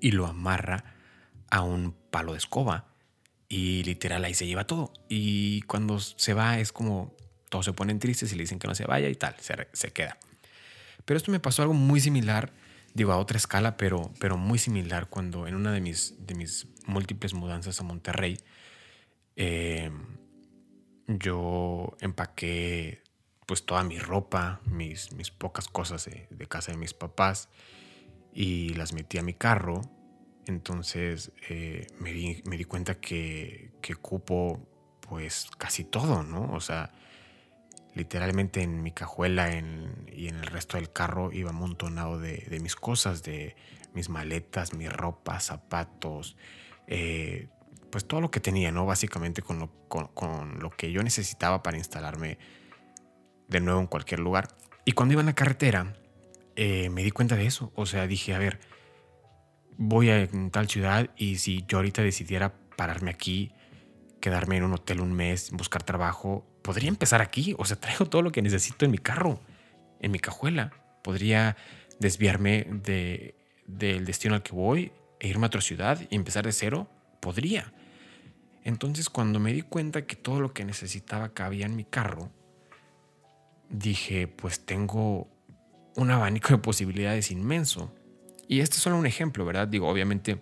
y 0.00 0.12
lo 0.12 0.26
amarra 0.26 0.94
a 1.50 1.60
un 1.60 1.94
palo 2.10 2.32
de 2.32 2.38
escoba 2.38 2.87
y 3.48 3.82
literal 3.84 4.24
ahí 4.24 4.34
se 4.34 4.46
lleva 4.46 4.66
todo. 4.66 4.92
Y 5.08 5.62
cuando 5.62 5.98
se 5.98 6.34
va 6.34 6.58
es 6.58 6.72
como 6.72 7.14
todos 7.48 7.64
se 7.64 7.72
ponen 7.72 7.98
tristes 7.98 8.32
y 8.32 8.36
le 8.36 8.42
dicen 8.42 8.58
que 8.58 8.68
no 8.68 8.74
se 8.74 8.84
vaya 8.84 9.08
y 9.08 9.14
tal, 9.14 9.34
se, 9.40 9.90
queda. 9.92 10.18
Pero 11.04 11.16
esto 11.16 11.32
me 11.32 11.40
pasó 11.40 11.62
algo 11.62 11.74
muy 11.74 12.00
similar, 12.00 12.52
digo 12.92 13.12
a 13.12 13.16
otra 13.16 13.38
escala, 13.38 13.76
pero, 13.78 14.12
pero 14.20 14.36
muy 14.36 14.58
similar 14.58 15.08
cuando 15.08 15.46
en 15.46 15.54
una 15.54 15.72
de 15.72 15.80
mis, 15.80 16.14
de 16.26 16.34
mis 16.34 16.66
múltiples 16.86 17.32
mudanzas 17.32 17.80
a 17.80 17.84
Monterrey, 17.84 18.38
em, 19.36 20.04
yo 21.06 21.96
empaqué 22.00 23.02
pues 23.46 23.64
toda 23.64 23.82
mi 23.82 23.98
ropa, 23.98 24.60
mis, 24.66 25.12
mis 25.12 25.30
pocas 25.30 25.68
cosas 25.68 26.04
de, 26.04 26.26
de 26.28 26.46
casa 26.46 26.72
de 26.72 26.76
mis 26.76 26.92
papás 26.92 27.48
y 28.34 28.74
las 28.74 28.92
metí 28.92 29.16
a 29.16 29.22
mi 29.22 29.32
carro 29.32 29.80
entonces 30.50 31.32
eh, 31.48 31.86
me, 31.98 32.12
di, 32.12 32.64
cuenta 32.64 32.94
que, 32.96 33.72
que 33.80 33.94
cupo 33.94 34.66
pues 35.08 35.48
casi 35.56 35.84
todo, 35.84 36.22
¿no? 36.22 36.52
O 36.52 36.60
sea, 36.60 36.92
literalmente 37.94 38.62
en 38.62 38.82
mi 38.82 38.92
cajuela 38.92 39.50
y 39.50 40.28
en 40.28 40.34
el 40.36 40.46
resto 40.46 40.76
del 40.76 40.92
carro 40.92 41.32
iba 41.32 41.50
amontonado 41.50 42.18
de, 42.18 42.46
de 42.48 42.60
mis 42.60 42.76
cosas, 42.76 43.22
de 43.22 43.56
mis 43.94 44.08
maletas, 44.08 44.74
mi 44.74 44.88
ropa, 44.88 45.40
zapatos, 45.40 46.36
eh, 46.86 47.48
pues 47.90 48.06
todo 48.06 48.20
lo 48.20 48.30
que 48.30 48.40
tenía, 48.40 48.70
¿no? 48.70 48.86
Básicamente 48.86 49.42
con 49.42 49.58
lo, 49.58 49.70
con 49.88 50.58
lo 50.60 50.70
que 50.70 50.92
yo 50.92 51.02
necesitaba 51.02 51.62
para 51.62 51.78
instalarme 51.78 52.38
de 53.48 53.60
nuevo 53.60 53.80
en 53.80 53.86
cualquier 53.86 54.20
lugar. 54.20 54.48
Y 54.84 54.92
cuando 54.92 55.12
iba 55.12 55.20
en 55.20 55.26
la 55.26 55.34
carretera, 55.34 55.94
eh, 56.56 56.90
me 56.90 57.02
di 57.02 57.10
cuenta 57.10 57.36
de 57.36 57.46
eso. 57.46 57.72
O 57.74 57.86
sea, 57.86 58.06
dije, 58.06 58.34
a 58.34 58.38
ver, 58.38 58.60
voy 59.78 60.10
a 60.10 60.28
tal 60.50 60.68
ciudad 60.68 61.08
y 61.16 61.36
si 61.36 61.64
yo 61.66 61.78
ahorita 61.78 62.02
decidiera 62.02 62.52
pararme 62.76 63.10
aquí, 63.10 63.52
quedarme 64.20 64.56
en 64.56 64.64
un 64.64 64.74
hotel 64.74 65.00
un 65.00 65.12
mes, 65.12 65.50
buscar 65.52 65.82
trabajo, 65.82 66.44
podría 66.62 66.88
empezar 66.88 67.22
aquí. 67.22 67.54
O 67.58 67.64
sea, 67.64 67.80
traigo 67.80 68.06
todo 68.06 68.20
lo 68.22 68.32
que 68.32 68.42
necesito 68.42 68.84
en 68.84 68.90
mi 68.90 68.98
carro, 68.98 69.40
en 70.00 70.10
mi 70.10 70.18
cajuela. 70.18 70.72
Podría 71.02 71.56
desviarme 72.00 72.66
de, 72.68 73.36
del 73.66 74.04
destino 74.04 74.34
al 74.34 74.42
que 74.42 74.52
voy 74.52 74.92
e 75.20 75.28
irme 75.28 75.46
a 75.46 75.48
otra 75.48 75.60
ciudad 75.60 76.00
y 76.10 76.14
empezar 76.14 76.44
de 76.44 76.52
cero. 76.52 76.90
Podría. 77.20 77.72
Entonces 78.64 79.08
cuando 79.08 79.40
me 79.40 79.52
di 79.52 79.62
cuenta 79.62 80.06
que 80.06 80.16
todo 80.16 80.40
lo 80.40 80.52
que 80.52 80.64
necesitaba 80.64 81.32
cabía 81.32 81.66
en 81.66 81.76
mi 81.76 81.84
carro, 81.84 82.30
dije, 83.70 84.28
pues 84.28 84.66
tengo 84.66 85.28
un 85.96 86.10
abanico 86.10 86.50
de 86.50 86.58
posibilidades 86.58 87.30
inmenso. 87.30 87.94
Y 88.48 88.60
este 88.60 88.76
es 88.76 88.82
solo 88.82 88.96
un 88.96 89.06
ejemplo, 89.06 89.44
¿verdad? 89.44 89.68
Digo, 89.68 89.88
obviamente 89.88 90.38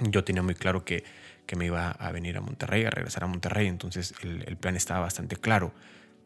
yo 0.00 0.24
tenía 0.24 0.42
muy 0.42 0.54
claro 0.54 0.84
que, 0.84 1.04
que 1.46 1.54
me 1.54 1.66
iba 1.66 1.90
a 1.90 2.10
venir 2.10 2.36
a 2.38 2.40
Monterrey, 2.40 2.84
a 2.84 2.90
regresar 2.90 3.24
a 3.24 3.26
Monterrey, 3.26 3.66
entonces 3.66 4.14
el, 4.22 4.56
plan 4.56 4.74
estaba 4.74 5.00
bastante 5.00 5.36
claro. 5.36 5.74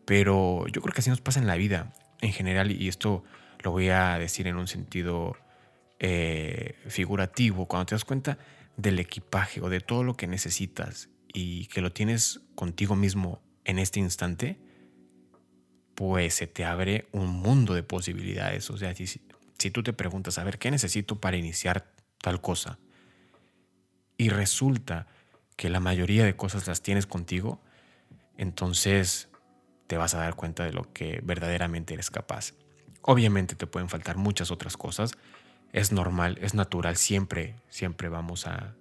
Pero 0.05 0.67
yo 0.69 0.81
creo 0.81 0.95
que 0.95 1.00
así 1.00 1.11
nos 1.11 1.21
pasa 1.21 1.40
en 1.40 1.49
la 1.49 1.57
vida 1.57 1.93
en 2.21 2.33
general, 2.33 2.71
y 2.71 2.88
esto 2.88 3.25
lo 3.62 3.73
voy 3.73 3.88
a 3.88 4.19
decir 4.19 4.47
en 4.47 4.57
un 4.57 4.69
sentido 4.69 5.37
eh, 5.99 6.76
figurativo, 6.87 7.67
cuando 7.67 7.87
te 7.87 7.95
das 7.97 8.05
cuenta 8.05 8.38
del 8.76 8.99
equipaje 8.99 9.61
o 9.61 9.69
de 9.69 9.81
todo 9.81 10.05
lo 10.05 10.17
que 10.17 10.26
necesitas 10.26 11.11
y 11.33 11.67
que 11.67 11.81
lo 11.81 11.93
tienes 11.93 12.40
contigo 12.55 12.95
mismo 12.95 13.43
en 13.64 13.79
este 13.79 14.00
instante, 14.00 14.59
pues 15.95 16.35
se 16.35 16.47
te 16.47 16.64
abre 16.64 17.09
un 17.12 17.29
mundo 17.29 17.75
de 17.75 17.83
posibilidades. 17.83 18.71
O 18.71 18.79
sea, 18.79 18.95
si, 18.95 19.21
si 19.61 19.71
tú 19.71 19.83
te 19.83 19.93
preguntas, 19.93 20.38
a 20.38 20.45
ver, 20.45 20.59
¿qué 20.59 20.71
necesito 20.71 21.21
para 21.21 21.37
iniciar 21.37 21.93
tal 22.19 22.40
cosa? 22.40 22.79
Y 24.17 24.31
resulta 24.31 25.07
que 25.57 25.69
la 25.69 25.81
mayoría 25.81 26.25
de 26.25 26.35
cosas 26.35 26.67
las 26.67 26.81
tienes 26.81 27.07
contigo, 27.07 27.61
entonces 28.38 29.29
te 29.87 29.99
vas 29.99 30.14
a 30.14 30.19
dar 30.19 30.35
cuenta 30.35 30.64
de 30.64 30.73
lo 30.73 30.90
que 30.95 31.21
verdaderamente 31.23 31.93
eres 31.93 32.11
capaz. 32.11 32.55
Obviamente 33.02 33.55
te 33.55 33.67
pueden 33.67 33.90
faltar 33.90 34.17
muchas 34.17 34.50
otras 34.50 34.79
cosas, 34.79 35.12
es 35.73 35.93
normal, 35.93 36.38
es 36.40 36.55
natural, 36.55 36.97
siempre, 36.97 37.55
siempre 37.69 38.09
vamos 38.09 38.47
a, 38.47 38.75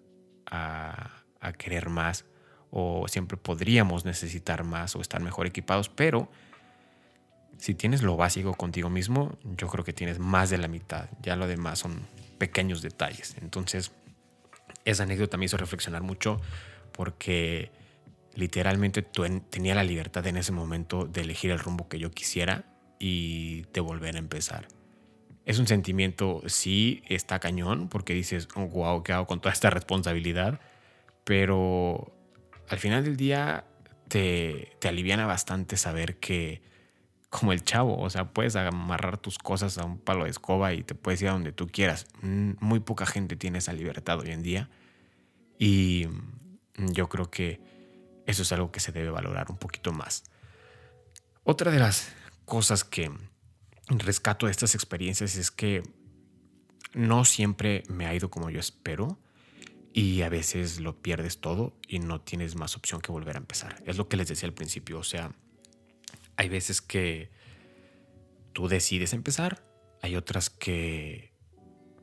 a, 0.45 1.23
a 1.41 1.53
querer 1.53 1.89
más 1.89 2.25
o 2.71 3.07
siempre 3.09 3.37
podríamos 3.37 4.05
necesitar 4.05 4.63
más 4.63 4.95
o 4.95 5.01
estar 5.01 5.21
mejor 5.21 5.45
equipados, 5.45 5.89
pero 5.89 6.31
si 7.57 7.73
tienes 7.73 8.01
lo 8.03 8.15
básico 8.15 8.53
contigo 8.53 8.89
mismo, 8.89 9.37
yo 9.43 9.67
creo 9.67 9.83
que 9.83 9.93
tienes 9.93 10.19
más 10.19 10.49
de 10.49 10.57
la 10.57 10.67
mitad. 10.67 11.09
Ya 11.21 11.35
lo 11.35 11.47
demás 11.47 11.79
son 11.79 12.01
pequeños 12.37 12.81
detalles. 12.81 13.35
Entonces, 13.41 13.91
esa 14.85 15.03
anécdota 15.03 15.37
me 15.37 15.45
hizo 15.45 15.57
reflexionar 15.57 16.01
mucho 16.01 16.39
porque 16.93 17.71
literalmente 18.35 19.01
tenía 19.01 19.75
la 19.75 19.83
libertad 19.83 20.25
en 20.27 20.37
ese 20.37 20.51
momento 20.51 21.05
de 21.05 21.21
elegir 21.21 21.51
el 21.51 21.59
rumbo 21.59 21.89
que 21.89 21.99
yo 21.99 22.11
quisiera 22.11 22.65
y 22.99 23.63
de 23.73 23.81
volver 23.81 24.15
a 24.15 24.19
empezar. 24.19 24.67
Es 25.45 25.59
un 25.59 25.67
sentimiento, 25.67 26.41
sí, 26.45 27.01
está 27.09 27.39
cañón, 27.39 27.89
porque 27.89 28.13
dices, 28.13 28.47
oh, 28.55 28.67
wow, 28.67 29.03
¿qué 29.03 29.13
hago 29.13 29.27
con 29.27 29.41
toda 29.41 29.51
esta 29.51 29.69
responsabilidad? 29.69 30.59
Pero 31.23 32.13
al 32.69 32.77
final 32.77 33.03
del 33.03 33.17
día 33.17 33.65
te, 34.07 34.73
te 34.79 34.87
aliviana 34.87 35.25
bastante 35.25 35.75
saber 35.75 36.17
que, 36.17 36.61
como 37.29 37.53
el 37.53 37.63
chavo, 37.63 37.99
o 37.99 38.09
sea, 38.09 38.33
puedes 38.33 38.55
amarrar 38.55 39.17
tus 39.17 39.37
cosas 39.37 39.77
a 39.77 39.85
un 39.85 39.99
palo 39.99 40.23
de 40.23 40.31
escoba 40.31 40.73
y 40.73 40.83
te 40.83 40.95
puedes 40.95 41.21
ir 41.21 41.29
a 41.29 41.33
donde 41.33 41.51
tú 41.51 41.67
quieras. 41.67 42.07
Mm, 42.21 42.53
muy 42.59 42.79
poca 42.79 43.05
gente 43.05 43.35
tiene 43.35 43.59
esa 43.59 43.73
libertad 43.73 44.19
hoy 44.19 44.31
en 44.31 44.41
día 44.41 44.69
y 45.59 46.07
yo 46.77 47.07
creo 47.09 47.29
que 47.29 47.61
eso 48.25 48.41
es 48.41 48.51
algo 48.51 48.71
que 48.71 48.79
se 48.79 48.91
debe 48.91 49.09
valorar 49.11 49.51
un 49.51 49.57
poquito 49.57 49.91
más. 49.91 50.23
Otra 51.43 51.71
de 51.71 51.79
las 51.79 52.11
cosas 52.45 52.83
que 52.83 53.11
rescato 53.89 54.45
de 54.45 54.51
estas 54.51 54.75
experiencias 54.75 55.35
es 55.35 55.51
que 55.51 55.83
no 56.93 57.25
siempre 57.25 57.83
me 57.89 58.05
ha 58.05 58.13
ido 58.13 58.29
como 58.29 58.49
yo 58.49 58.59
espero 58.59 59.19
y 59.93 60.21
a 60.21 60.29
veces 60.29 60.79
lo 60.79 61.01
pierdes 61.01 61.39
todo 61.39 61.75
y 61.87 61.99
no 61.99 62.21
tienes 62.21 62.55
más 62.55 62.75
opción 62.75 63.01
que 63.01 63.11
volver 63.11 63.35
a 63.35 63.39
empezar. 63.39 63.81
Es 63.85 63.97
lo 63.97 64.07
que 64.07 64.17
les 64.17 64.27
decía 64.27 64.47
al 64.47 64.53
principio, 64.53 64.99
o 64.99 65.03
sea, 65.03 65.31
hay 66.39 66.47
veces 66.47 66.81
que 66.81 67.29
tú 68.53 68.69
decides 68.69 69.11
empezar, 69.11 69.61
hay 70.01 70.15
otras 70.15 70.49
que 70.49 71.33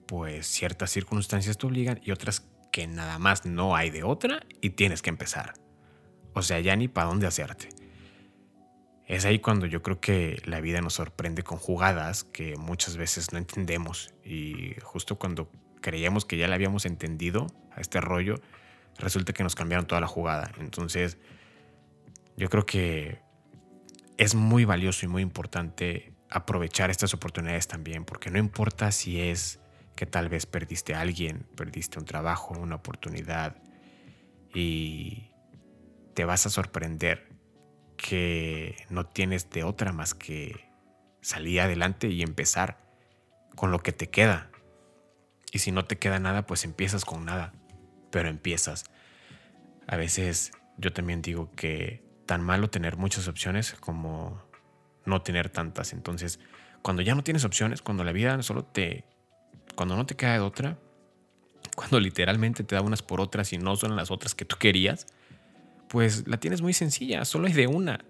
pues 0.06 0.46
ciertas 0.46 0.90
circunstancias 0.90 1.56
te 1.56 1.66
obligan 1.66 2.02
y 2.04 2.10
otras 2.10 2.46
que 2.70 2.86
nada 2.86 3.18
más 3.18 3.46
no 3.46 3.74
hay 3.74 3.88
de 3.88 4.02
otra 4.02 4.44
y 4.60 4.70
tienes 4.70 5.00
que 5.00 5.08
empezar. 5.08 5.54
O 6.34 6.42
sea, 6.42 6.60
ya 6.60 6.76
ni 6.76 6.86
para 6.86 7.08
dónde 7.08 7.26
hacerte. 7.26 7.70
Es 9.06 9.24
ahí 9.24 9.38
cuando 9.38 9.64
yo 9.64 9.80
creo 9.80 10.00
que 10.02 10.42
la 10.44 10.60
vida 10.60 10.82
nos 10.82 10.92
sorprende 10.92 11.42
con 11.42 11.56
jugadas 11.56 12.22
que 12.22 12.56
muchas 12.56 12.98
veces 12.98 13.32
no 13.32 13.38
entendemos 13.38 14.12
y 14.22 14.74
justo 14.82 15.18
cuando 15.18 15.50
creíamos 15.80 16.26
que 16.26 16.36
ya 16.36 16.46
la 16.46 16.56
habíamos 16.56 16.84
entendido 16.84 17.46
a 17.74 17.80
este 17.80 18.02
rollo, 18.02 18.34
resulta 18.98 19.32
que 19.32 19.44
nos 19.44 19.54
cambiaron 19.54 19.86
toda 19.86 20.02
la 20.02 20.08
jugada. 20.08 20.52
Entonces, 20.58 21.16
yo 22.36 22.50
creo 22.50 22.66
que 22.66 23.24
es 24.18 24.34
muy 24.34 24.64
valioso 24.64 25.04
y 25.04 25.08
muy 25.08 25.22
importante 25.22 26.12
aprovechar 26.30 26.90
estas 26.90 27.14
oportunidades 27.14 27.68
también, 27.68 28.04
porque 28.04 28.30
no 28.30 28.38
importa 28.38 28.90
si 28.92 29.20
es 29.20 29.60
que 29.94 30.06
tal 30.06 30.28
vez 30.28 30.46
perdiste 30.46 30.94
a 30.94 31.00
alguien, 31.00 31.46
perdiste 31.56 31.98
un 31.98 32.04
trabajo, 32.04 32.54
una 32.58 32.76
oportunidad, 32.76 33.56
y 34.54 35.30
te 36.14 36.24
vas 36.24 36.46
a 36.46 36.50
sorprender 36.50 37.28
que 37.96 38.76
no 38.90 39.06
tienes 39.06 39.50
de 39.50 39.64
otra 39.64 39.92
más 39.92 40.14
que 40.14 40.66
salir 41.20 41.60
adelante 41.60 42.08
y 42.08 42.22
empezar 42.22 42.78
con 43.54 43.70
lo 43.70 43.80
que 43.80 43.92
te 43.92 44.08
queda. 44.08 44.50
Y 45.52 45.60
si 45.60 45.72
no 45.72 45.84
te 45.84 45.98
queda 45.98 46.18
nada, 46.18 46.46
pues 46.46 46.64
empiezas 46.64 47.04
con 47.04 47.24
nada, 47.24 47.52
pero 48.10 48.28
empiezas. 48.28 48.84
A 49.86 49.96
veces 49.96 50.52
yo 50.76 50.92
también 50.92 51.22
digo 51.22 51.50
que 51.54 52.05
tan 52.26 52.42
malo 52.42 52.68
tener 52.68 52.96
muchas 52.96 53.28
opciones 53.28 53.72
como 53.72 54.42
no 55.04 55.22
tener 55.22 55.48
tantas. 55.48 55.92
Entonces, 55.92 56.40
cuando 56.82 57.02
ya 57.02 57.14
no 57.14 57.22
tienes 57.24 57.44
opciones, 57.44 57.82
cuando 57.82 58.04
la 58.04 58.12
vida 58.12 58.42
solo 58.42 58.64
te... 58.64 59.04
Cuando 59.74 59.96
no 59.96 60.06
te 60.06 60.16
queda 60.16 60.34
de 60.34 60.40
otra, 60.40 60.78
cuando 61.74 62.00
literalmente 62.00 62.64
te 62.64 62.74
da 62.74 62.80
unas 62.80 63.02
por 63.02 63.20
otras 63.20 63.52
y 63.52 63.58
no 63.58 63.76
son 63.76 63.94
las 63.96 64.10
otras 64.10 64.34
que 64.34 64.44
tú 64.44 64.56
querías, 64.56 65.06
pues 65.88 66.26
la 66.26 66.38
tienes 66.38 66.62
muy 66.62 66.72
sencilla, 66.72 67.24
solo 67.24 67.46
hay 67.46 67.52
de 67.52 67.66
una. 67.66 68.04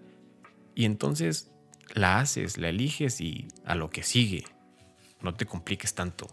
Y 0.75 0.85
entonces 0.85 1.51
la 1.93 2.19
haces, 2.19 2.57
la 2.57 2.69
eliges 2.69 3.19
y 3.19 3.47
a 3.65 3.75
lo 3.75 3.89
que 3.89 4.03
sigue. 4.03 4.45
No 5.21 5.33
te 5.33 5.45
compliques 5.45 5.93
tanto. 5.93 6.27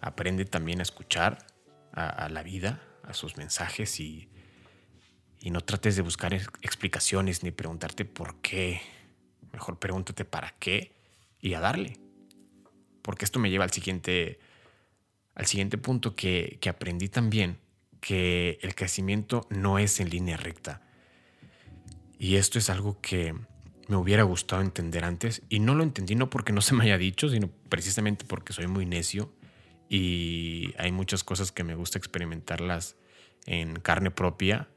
Aprende 0.00 0.44
también 0.44 0.80
a 0.80 0.82
escuchar 0.82 1.46
a, 1.92 2.28
la 2.28 2.42
vida, 2.42 2.80
a 3.02 3.14
sus 3.14 3.36
mensajes 3.36 3.98
y, 4.00 4.28
y 5.40 5.50
no 5.50 5.60
trates 5.60 5.96
de 5.96 6.02
buscar 6.02 6.34
explicaciones 6.34 7.42
ni 7.42 7.50
preguntarte 7.50 8.04
por 8.04 8.36
qué. 8.36 8.80
Mejor 9.52 9.78
pregúntate 9.78 10.24
para 10.24 10.54
qué 10.58 10.92
y 11.40 11.54
a 11.54 11.60
darle. 11.60 11.96
Porque 13.02 13.24
esto 13.24 13.38
me 13.38 13.50
lleva 13.50 13.64
al 13.64 13.70
siguiente, 13.70 14.38
al 15.34 15.46
siguiente 15.46 15.78
punto 15.78 16.14
que, 16.14 16.58
que 16.60 16.68
aprendí 16.68 17.08
también, 17.08 17.58
que 18.00 18.58
el 18.62 18.74
crecimiento 18.74 19.46
no 19.50 19.78
es 19.78 20.00
en 20.00 20.10
línea 20.10 20.36
recta. 20.36 20.82
Y 22.18 22.36
esto 22.36 22.58
es 22.58 22.68
algo 22.68 23.00
que 23.00 23.34
me 23.86 23.96
hubiera 23.96 24.24
gustado 24.24 24.60
entender 24.60 25.04
antes 25.04 25.42
y 25.48 25.60
no 25.60 25.74
lo 25.74 25.82
entendí 25.82 26.14
no 26.14 26.28
porque 26.28 26.52
no 26.52 26.60
se 26.60 26.74
me 26.74 26.84
haya 26.84 26.98
dicho, 26.98 27.28
sino 27.28 27.48
precisamente 27.68 28.24
porque 28.26 28.52
soy 28.52 28.66
muy 28.66 28.84
necio 28.84 29.32
y 29.88 30.74
hay 30.76 30.92
muchas 30.92 31.24
cosas 31.24 31.52
que 31.52 31.64
me 31.64 31.74
gusta 31.74 31.96
experimentarlas 31.96 32.96
en 33.46 33.80
carne 33.80 34.10
propia 34.10 34.68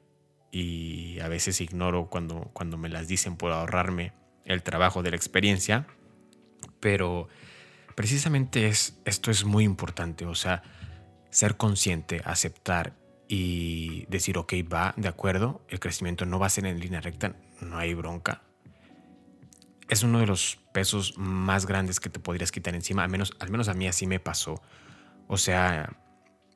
y 0.52 1.20
a 1.22 1.30
veces 1.30 1.62
ignoro 1.62 2.08
cuando, 2.08 2.50
cuando 2.54 2.78
me 2.78 2.90
las 2.90 3.08
dicen 3.08 3.38
por 3.38 3.54
ahorrarme 3.54 4.14
el 4.46 4.64
trabajo 4.64 5.02
de 5.02 5.12
la 5.12 5.16
experiencia, 5.16 5.88
pero 6.80 7.30
precisamente 7.96 8.68
es, 8.68 9.00
esto 9.06 9.32
es 9.32 9.46
muy 9.46 9.64
importante, 9.64 10.26
o 10.26 10.36
sea, 10.36 10.62
ser 11.30 11.56
consciente, 11.56 12.22
aceptar 12.26 12.94
y 13.30 14.06
decir, 14.08 14.38
ok, 14.38 14.54
va, 14.72 14.94
de 14.98 15.08
acuerdo, 15.08 15.66
el 15.70 15.80
crecimiento 15.80 16.26
no 16.26 16.38
va 16.38 16.48
a 16.48 16.50
ser 16.50 16.66
en 16.66 16.80
línea 16.80 17.00
recta, 17.00 17.36
no 17.62 17.78
hay 17.78 17.94
bronca. 17.94 18.42
Es 19.88 20.04
uno 20.04 20.20
de 20.20 20.28
los 20.28 20.60
pesos 20.74 21.18
más 21.18 21.66
grandes 21.66 22.00
que 22.00 22.10
te 22.10 22.20
podrías 22.20 22.52
quitar 22.52 22.76
encima, 22.76 23.04
al 23.04 23.10
menos, 23.10 23.34
al 23.40 23.50
menos 23.50 23.70
a 23.70 23.74
mí 23.74 23.88
así 23.88 24.06
me 24.06 24.20
pasó. 24.20 24.62
O 25.28 25.38
sea, 25.38 25.98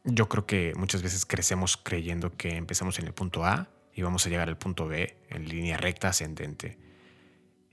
yo 0.03 0.27
creo 0.27 0.45
que 0.45 0.73
muchas 0.75 1.01
veces 1.01 1.25
crecemos 1.25 1.77
creyendo 1.77 2.35
que 2.35 2.57
empezamos 2.57 2.99
en 2.99 3.07
el 3.07 3.13
punto 3.13 3.45
A 3.45 3.69
y 3.95 4.01
vamos 4.01 4.25
a 4.25 4.29
llegar 4.29 4.49
al 4.49 4.57
punto 4.57 4.87
B 4.87 5.17
en 5.29 5.47
línea 5.47 5.77
recta 5.77 6.09
ascendente. 6.09 6.77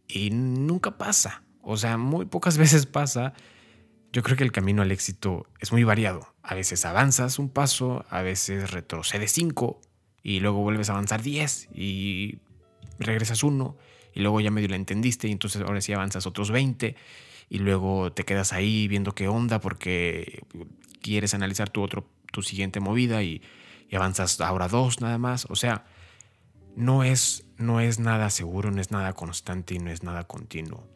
Y 0.07 0.31
nunca 0.31 0.97
pasa. 0.97 1.43
O 1.61 1.77
sea, 1.77 1.99
muy 1.99 2.27
pocas 2.27 2.57
veces 2.59 2.87
pasa. 2.87 3.35
Yo 4.13 4.23
creo 4.23 4.37
que 4.37 4.45
el 4.45 4.53
camino 4.53 4.83
al 4.83 4.93
éxito 4.93 5.47
es 5.59 5.73
muy 5.73 5.83
variado. 5.83 6.35
A 6.43 6.55
veces 6.55 6.85
avanzas 6.85 7.41
un 7.41 7.49
paso, 7.49 8.05
a 8.09 8.23
veces 8.23 8.71
retrocedes 8.71 9.33
cinco 9.33 9.81
y 10.23 10.39
luego 10.39 10.63
vuelves 10.63 10.91
a 10.91 10.93
avanzar 10.93 11.23
diez 11.23 11.69
y 11.75 12.39
regresas 12.99 13.43
uno 13.43 13.77
y 14.15 14.21
luego 14.21 14.41
ya 14.41 14.51
medio 14.51 14.69
la 14.69 14.77
entendiste 14.77 15.27
y 15.27 15.33
entonces 15.33 15.63
ahora 15.63 15.81
sí 15.81 15.93
avanzas 15.93 16.27
otros 16.27 16.51
20 16.51 16.95
y 17.49 17.59
luego 17.59 18.13
te 18.13 18.25
quedas 18.25 18.53
ahí 18.53 18.87
viendo 18.87 19.15
qué 19.15 19.27
onda 19.27 19.61
porque 19.61 20.45
quieres 21.01 21.35
analizar 21.35 21.71
tu 21.71 21.83
otro 21.83 22.07
tu 22.31 22.43
siguiente 22.43 22.81
movida 22.81 23.23
y, 23.23 23.43
y 23.89 23.97
avanzas 23.97 24.41
ahora 24.41 24.69
dos 24.69 25.01
nada 25.01 25.19
más, 25.19 25.47
o 25.49 25.57
sea, 25.57 25.85
no 26.77 27.05
es 27.05 27.45
no 27.59 27.81
es 27.81 27.99
nada 27.99 28.29
seguro, 28.31 28.71
no 28.71 28.81
es 28.81 28.91
nada 28.91 29.13
constante 29.13 29.75
y 29.75 29.79
no 29.79 29.91
es 29.91 30.03
nada 30.03 30.25
continuo. 30.25 30.89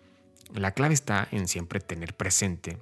La 0.52 0.72
clave 0.72 0.94
está 0.94 1.28
en 1.30 1.48
siempre 1.48 1.80
tener 1.80 2.16
presente 2.16 2.78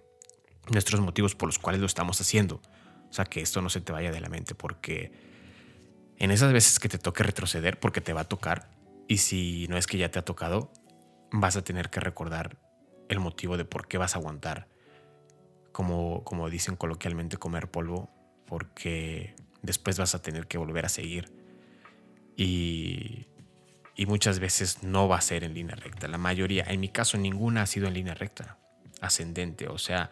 nuestros 0.70 1.00
motivos 1.00 1.34
por 1.34 1.48
los 1.48 1.58
cuales 1.58 1.80
lo 1.80 1.86
estamos 1.86 2.20
haciendo. 2.20 2.62
O 3.10 3.12
sea, 3.12 3.26
que 3.26 3.40
esto 3.40 3.60
no 3.60 3.68
se 3.68 3.80
te 3.80 3.92
vaya 3.92 4.10
de 4.10 4.20
la 4.20 4.28
mente 4.28 4.54
porque 4.54 5.12
en 6.18 6.30
esas 6.30 6.52
veces 6.52 6.78
que 6.78 6.88
te 6.88 6.98
toque 6.98 7.22
retroceder, 7.22 7.78
porque 7.78 8.00
te 8.00 8.12
va 8.12 8.22
a 8.22 8.28
tocar, 8.28 8.70
y 9.08 9.18
si 9.18 9.66
no 9.68 9.76
es 9.76 9.86
que 9.86 9.98
ya 9.98 10.10
te 10.10 10.18
ha 10.18 10.24
tocado, 10.24 10.72
vas 11.30 11.56
a 11.56 11.64
tener 11.64 11.90
que 11.90 12.00
recordar 12.00 12.58
el 13.08 13.20
motivo 13.20 13.56
de 13.56 13.64
por 13.64 13.86
qué 13.88 13.98
vas 13.98 14.14
a 14.14 14.18
aguantar, 14.18 14.68
como, 15.72 16.24
como 16.24 16.48
dicen 16.48 16.76
coloquialmente, 16.76 17.36
comer 17.36 17.70
polvo, 17.70 18.10
porque 18.46 19.34
después 19.62 19.98
vas 19.98 20.14
a 20.14 20.22
tener 20.22 20.46
que 20.46 20.58
volver 20.58 20.86
a 20.86 20.88
seguir. 20.88 21.43
Y, 22.36 23.26
y 23.96 24.06
muchas 24.06 24.38
veces 24.40 24.82
no 24.82 25.08
va 25.08 25.18
a 25.18 25.20
ser 25.20 25.44
en 25.44 25.54
línea 25.54 25.76
recta. 25.76 26.08
La 26.08 26.18
mayoría, 26.18 26.64
en 26.66 26.80
mi 26.80 26.88
caso, 26.88 27.16
ninguna 27.16 27.62
ha 27.62 27.66
sido 27.66 27.86
en 27.86 27.94
línea 27.94 28.14
recta, 28.14 28.58
ascendente. 29.00 29.68
O 29.68 29.78
sea, 29.78 30.10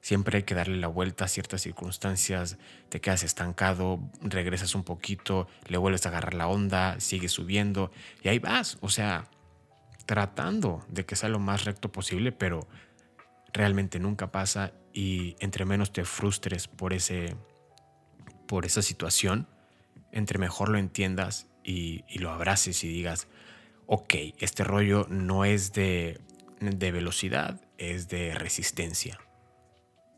siempre 0.00 0.38
hay 0.38 0.42
que 0.44 0.54
darle 0.54 0.78
la 0.78 0.88
vuelta 0.88 1.24
a 1.24 1.28
ciertas 1.28 1.62
circunstancias, 1.62 2.56
te 2.88 3.00
quedas 3.00 3.22
estancado, 3.22 4.00
regresas 4.20 4.74
un 4.74 4.84
poquito, 4.84 5.48
le 5.66 5.78
vuelves 5.78 6.06
a 6.06 6.08
agarrar 6.10 6.34
la 6.34 6.48
onda, 6.48 7.00
sigues 7.00 7.32
subiendo 7.32 7.90
y 8.22 8.28
ahí 8.28 8.38
vas, 8.38 8.78
o 8.80 8.88
sea, 8.88 9.26
tratando 10.06 10.84
de 10.88 11.04
que 11.04 11.16
sea 11.16 11.28
lo 11.28 11.38
más 11.38 11.64
recto 11.64 11.92
posible, 11.92 12.32
pero 12.32 12.66
realmente 13.52 13.98
nunca 13.98 14.30
pasa 14.30 14.72
y 14.92 15.36
entre 15.40 15.64
menos 15.64 15.92
te 15.92 16.04
frustres 16.04 16.68
por 16.68 16.92
ese 16.92 17.36
por 18.46 18.64
esa 18.64 18.80
situación, 18.80 19.46
entre 20.10 20.38
mejor 20.38 20.70
lo 20.70 20.78
entiendas 20.78 21.48
y, 21.68 22.18
lo 22.18 22.30
abraces 22.30 22.82
y 22.82 22.88
digas, 22.88 23.28
ok, 23.86 24.14
este 24.38 24.64
rollo 24.64 25.06
no 25.10 25.44
es 25.44 25.72
de, 25.72 26.18
de 26.60 26.92
velocidad, 26.92 27.60
es 27.76 28.08
de 28.08 28.34
resistencia. 28.34 29.18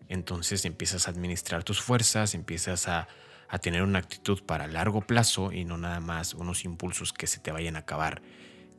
Entonces 0.08 0.64
empiezas 0.64 1.06
a 1.06 1.10
administrar 1.10 1.64
tus 1.64 1.80
fuerzas, 1.80 2.34
empiezas 2.34 2.88
a, 2.88 3.08
a, 3.48 3.58
tener 3.58 3.82
una 3.82 3.98
actitud 3.98 4.44
para 4.44 4.66
largo 4.68 5.02
plazo 5.02 5.52
y 5.52 5.64
no 5.64 5.76
nada 5.76 6.00
más 6.00 6.34
unos 6.34 6.64
impulsos 6.64 7.12
que 7.12 7.26
se 7.26 7.40
te 7.40 7.52
vayan 7.52 7.76
a 7.76 7.80
acabar 7.80 8.22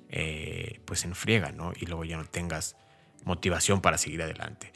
eh, 0.10 0.80
pues 0.86 1.04
en 1.06 1.16
friega, 1.16 1.52
¿no? 1.52 1.74
Y 1.80 1.86
luego 1.86 2.06
ya 2.06 2.18
no 2.18 2.26
tengas 2.26 2.76
motivación 3.24 3.82
para 3.82 3.98
seguir 3.98 4.22
adelante. 4.22 4.72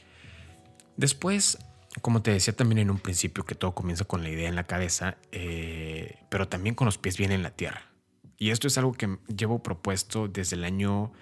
Después 0.96 1.58
como 2.02 2.22
te 2.22 2.30
decía 2.30 2.54
también 2.54 2.78
en 2.78 2.90
un 2.90 2.98
principio, 2.98 3.44
que 3.44 3.54
todo 3.54 3.74
comienza 3.74 4.04
con 4.04 4.22
la 4.22 4.28
idea 4.28 4.48
en 4.48 4.56
la 4.56 4.64
cabeza, 4.64 5.16
eh, 5.32 6.18
pero 6.28 6.48
también 6.48 6.74
con 6.74 6.86
los 6.86 6.98
pies 6.98 7.16
bien 7.16 7.32
en 7.32 7.42
la 7.42 7.50
tierra. 7.50 7.90
Y 8.38 8.50
esto 8.50 8.66
es 8.66 8.76
algo 8.78 8.92
que 8.92 9.18
llevo 9.34 9.62
propuesto 9.62 10.28
desde 10.28 10.56
el 10.56 10.64
año, 10.64 11.12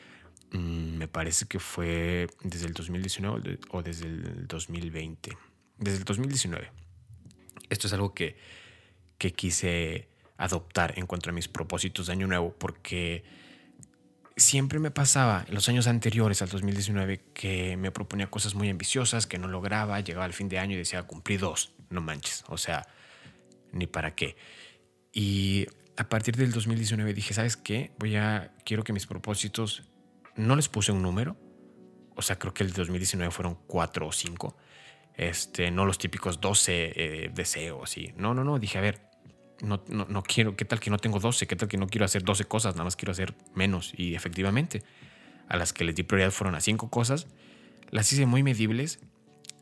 mm, 0.52 0.96
me 0.96 1.08
parece 1.08 1.46
que 1.46 1.60
fue 1.60 2.26
desde 2.42 2.66
el 2.66 2.72
2019 2.72 3.58
o 3.70 3.82
desde 3.82 4.06
el 4.06 4.46
2020. 4.46 5.36
Desde 5.78 5.98
el 5.98 6.04
2019. 6.04 6.70
Esto 7.70 7.86
es 7.86 7.92
algo 7.92 8.14
que, 8.14 8.36
que 9.18 9.32
quise 9.32 10.08
adoptar 10.36 10.98
en 10.98 11.06
cuanto 11.06 11.30
a 11.30 11.32
mis 11.32 11.48
propósitos 11.48 12.06
de 12.06 12.12
año 12.12 12.26
nuevo, 12.26 12.54
porque 12.58 13.24
siempre 14.36 14.78
me 14.78 14.90
pasaba 14.90 15.44
en 15.46 15.54
los 15.54 15.68
años 15.68 15.86
anteriores 15.86 16.42
al 16.42 16.48
2019 16.48 17.20
que 17.34 17.76
me 17.76 17.90
proponía 17.90 18.28
cosas 18.28 18.54
muy 18.54 18.68
ambiciosas 18.68 19.26
que 19.26 19.38
no 19.38 19.48
lograba, 19.48 20.00
llegaba 20.00 20.24
al 20.24 20.32
fin 20.32 20.48
de 20.48 20.58
año 20.58 20.74
y 20.74 20.78
decía, 20.78 21.02
cumplí 21.04 21.36
dos, 21.36 21.74
no 21.90 22.00
manches, 22.00 22.44
o 22.48 22.58
sea, 22.58 22.86
ni 23.72 23.86
para 23.86 24.14
qué. 24.14 24.36
Y 25.12 25.66
a 25.96 26.08
partir 26.08 26.36
del 26.36 26.52
2019 26.52 27.14
dije, 27.14 27.34
¿sabes 27.34 27.56
qué? 27.56 27.92
Voy 27.98 28.16
a, 28.16 28.52
quiero 28.64 28.82
que 28.82 28.92
mis 28.92 29.06
propósitos, 29.06 29.84
no 30.36 30.56
les 30.56 30.68
puse 30.68 30.90
un 30.90 31.02
número, 31.02 31.36
o 32.16 32.22
sea, 32.22 32.38
creo 32.38 32.52
que 32.52 32.64
el 32.64 32.72
2019 32.72 33.30
fueron 33.30 33.54
cuatro 33.66 34.08
o 34.08 34.12
cinco, 34.12 34.56
este, 35.14 35.70
no 35.70 35.86
los 35.86 35.98
típicos 35.98 36.40
12 36.40 36.92
eh, 36.96 37.30
deseos, 37.32 37.96
y 37.96 38.12
no, 38.16 38.34
no, 38.34 38.42
no, 38.42 38.58
dije, 38.58 38.78
a 38.78 38.80
ver, 38.80 39.00
no, 39.64 39.82
no, 39.88 40.22
quiero, 40.22 40.56
¿qué 40.56 40.64
tal 40.64 40.80
que 40.80 40.90
no 40.90 40.98
tengo 40.98 41.18
12? 41.18 41.46
¿Qué 41.46 41.56
tal 41.56 41.68
que 41.68 41.76
no 41.76 41.86
quiero 41.86 42.04
hacer 42.04 42.22
12 42.22 42.44
cosas? 42.44 42.74
Nada 42.74 42.84
más 42.84 42.96
quiero 42.96 43.12
hacer 43.12 43.34
menos. 43.54 43.92
Y 43.96 44.14
efectivamente, 44.14 44.82
a 45.48 45.56
las 45.56 45.72
que 45.72 45.84
les 45.84 45.94
di 45.94 46.02
prioridad 46.02 46.30
fueron 46.30 46.54
a 46.54 46.60
5 46.60 46.90
cosas. 46.90 47.26
Las 47.90 48.12
hice 48.12 48.26
muy 48.26 48.42
medibles, 48.42 49.00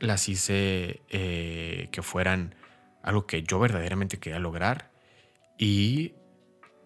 las 0.01 0.29
hice 0.29 1.03
eh, 1.09 1.89
que 1.93 2.03
fueran 2.03 2.55
algo 3.03 3.27
que 3.27 3.43
yo 3.43 3.59
verdaderamente 3.59 4.19
quería 4.19 4.39
lograr 4.39 4.91
y 5.59 6.15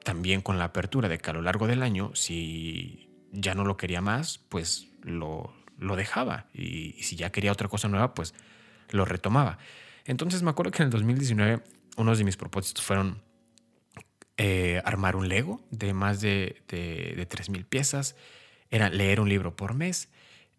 también 0.03 0.41
con 0.41 0.59
la 0.59 0.65
apertura 0.65 1.09
de 1.09 1.19
que 1.19 1.31
a 1.31 1.33
lo 1.33 1.43
largo 1.43 1.67
del 1.67 1.83
año, 1.83 2.15
si 2.15 3.11
ya 3.33 3.55
no 3.55 3.65
lo 3.65 3.77
quería 3.77 4.01
más, 4.01 4.39
pues 4.49 4.89
lo, 5.03 5.53
lo 5.79 5.97
dejaba 5.97 6.47
y, 6.55 6.95
y 6.97 7.03
si 7.03 7.17
ya 7.17 7.31
quería 7.31 7.53
otra 7.53 7.69
cosa 7.69 7.89
nueva, 7.89 8.15
pues 8.15 8.35
lo 8.91 9.05
retomaba. 9.05 9.59
Entonces 10.05 10.43
me 10.43 10.51
acuerdo 10.51 10.73
que 10.73 10.83
en 10.83 10.87
el 10.87 10.91
2019 10.91 11.63
unos 11.97 12.19
de 12.19 12.25
mis 12.25 12.37
propósitos 12.37 12.85
fueron 12.85 13.23
eh, 14.39 14.83
armar 14.85 15.17
un 15.17 15.29
Lego 15.29 15.67
de 15.71 15.95
más 15.95 16.21
de, 16.21 16.63
de, 16.69 17.27
3.000 17.29 17.65
piezas, 17.65 18.17
era 18.71 18.91
leer 18.91 19.21
un 19.21 19.29
libro 19.29 19.57
por 19.57 19.75
mes, 19.75 20.11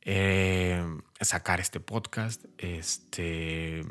eh, 0.02 0.84
sacar 1.21 1.60
este 1.60 1.80
podcast, 1.80 2.43
este, 2.58 3.84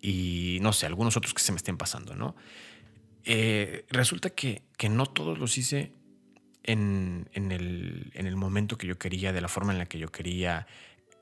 y 0.00 0.58
no 0.62 0.72
sé, 0.72 0.86
algunos 0.86 1.16
otros 1.16 1.34
que 1.34 1.42
se 1.42 1.50
me 1.50 1.56
estén 1.56 1.76
pasando, 1.76 2.14
¿no? 2.14 2.36
Eh, 3.24 3.84
resulta 3.88 4.30
que, 4.30 4.62
que, 4.76 4.88
no 4.88 5.06
todos 5.06 5.38
los 5.38 5.58
hice 5.58 5.92
en, 6.62 7.28
en, 7.32 7.50
el, 7.52 8.12
en, 8.14 8.26
el, 8.26 8.36
momento 8.36 8.78
que 8.78 8.86
yo 8.86 8.98
quería, 8.98 9.32
de 9.32 9.40
la 9.40 9.48
forma 9.48 9.72
en 9.72 9.78
la 9.78 9.86
que 9.86 9.98
yo 9.98 10.10
quería. 10.10 10.66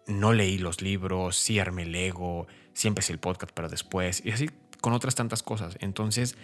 No 0.07 0.33
leí 0.33 0.59
los 0.59 0.81
libros, 0.83 1.37
sí 1.37 1.59
armé 1.59 1.85
Lego, 1.85 2.49
sí 2.73 2.89
empecé 2.89 3.13
el 3.13 3.19
podcast, 3.19 3.53
pero 3.55 3.69
después. 3.69 4.23
Y 4.25 4.31
así 4.33 4.49
con 4.81 4.93
otras 4.93 5.15
tantas 5.15 5.43
cosas. 5.43 5.77
Entonces, 5.81 6.37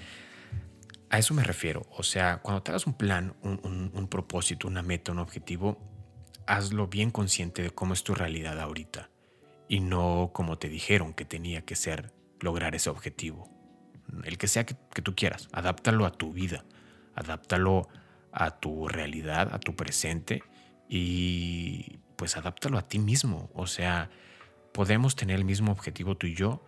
a 1.10 1.18
eso 1.18 1.34
me 1.34 1.42
refiero. 1.44 1.86
O 1.96 2.02
sea, 2.02 2.38
cuando 2.38 2.62
te 2.62 2.70
hagas 2.70 2.86
un 2.86 2.94
plan, 2.94 3.34
un, 3.42 4.08
propósito, 4.08 4.68
una 4.68 4.82
meta, 4.82 5.12
un 5.12 5.18
objetivo, 5.18 5.78
hazlo 6.46 6.88
bien 6.88 7.10
consciente 7.10 7.62
de 7.62 7.70
cómo 7.70 7.94
es 7.94 8.04
tu 8.04 8.14
realidad 8.14 8.60
ahorita 8.60 9.10
y 9.68 9.80
no 9.80 10.30
como 10.32 10.58
te 10.58 10.68
dijeron 10.68 11.12
que 11.12 11.24
tenía 11.24 11.62
que 11.62 11.74
ser 11.74 12.12
lograr 12.40 12.74
ese 12.74 12.90
objetivo. 12.90 13.50
El 14.24 14.38
que 14.38 14.46
sea 14.46 14.64
que, 14.64 14.76
que, 14.94 15.02
tú 15.02 15.14
quieras, 15.16 15.48
adáptalo 15.52 16.06
a 16.06 16.12
tu 16.12 16.32
vida, 16.32 16.64
adáptalo 17.16 17.88
a 18.30 18.60
tu 18.60 18.88
realidad, 18.88 19.52
a 19.52 19.58
tu 19.58 19.74
presente 19.74 20.42
y 20.88 21.98
pues 22.16 22.36
adáptalo 22.36 22.78
a 22.78 22.86
ti 22.86 22.98
mismo. 22.98 23.50
O 23.54 23.66
sea, 23.66 24.10
podemos 24.72 25.16
tener 25.16 25.36
el 25.36 25.44
mismo 25.44 25.72
objetivo 25.72 26.16
tú 26.16 26.26
y 26.26 26.34
yo, 26.34 26.62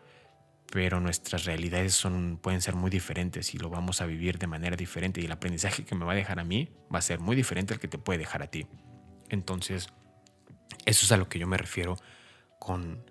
pero 0.70 1.00
nuestras 1.00 1.44
realidades 1.44 1.94
son, 1.94 2.38
pueden 2.42 2.61
ser 2.61 2.74
muy 2.74 2.90
diferentes 2.90 3.54
y 3.54 3.59
lo 3.59 3.70
vamos 3.70 4.00
a 4.00 4.07
vivir 4.07 4.38
de 4.38 4.46
manera 4.46 4.76
diferente 4.76 5.20
y 5.20 5.24
el 5.24 5.33
aprendizaje 5.33 5.85
que 5.85 5.94
me 5.94 6.04
va 6.04 6.12
a 6.12 6.16
dejar 6.16 6.38
a 6.38 6.44
mí 6.44 6.68
va 6.92 6.98
a 6.98 7.02
ser 7.02 7.20
muy 7.20 7.37
diferente 7.37 7.72
al 7.72 7.81
que 7.81 7.88
te 7.88 7.98
puede 7.98 8.18
dejar 8.18 8.42
a 8.42 8.48
ti. 8.48 8.66
Entonces, 9.31 9.88
eso 10.85 11.07
es 11.07 11.12
a 11.12 11.16
lo 11.16 11.28
que 11.28 11.38
yo 11.38 11.46
me 11.46 11.57
refiero 11.57 11.96
con 12.59 13.02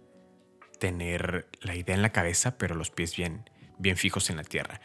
tener 0.79 1.47
la 1.61 1.75
idea 1.75 1.95
en 1.95 2.03
la 2.03 2.11
cabeza, 2.11 2.57
pero 2.57 2.75
los 2.75 2.91
pies 2.91 3.15
bien, 3.15 3.49
bien 3.79 3.97
fijos 3.97 4.29
en 4.29 4.37
la 4.37 4.43
tierra. 4.43 4.79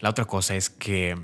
La 0.00 0.10
otra 0.10 0.26
cosa 0.26 0.54
es 0.56 0.68
que, 0.68 1.16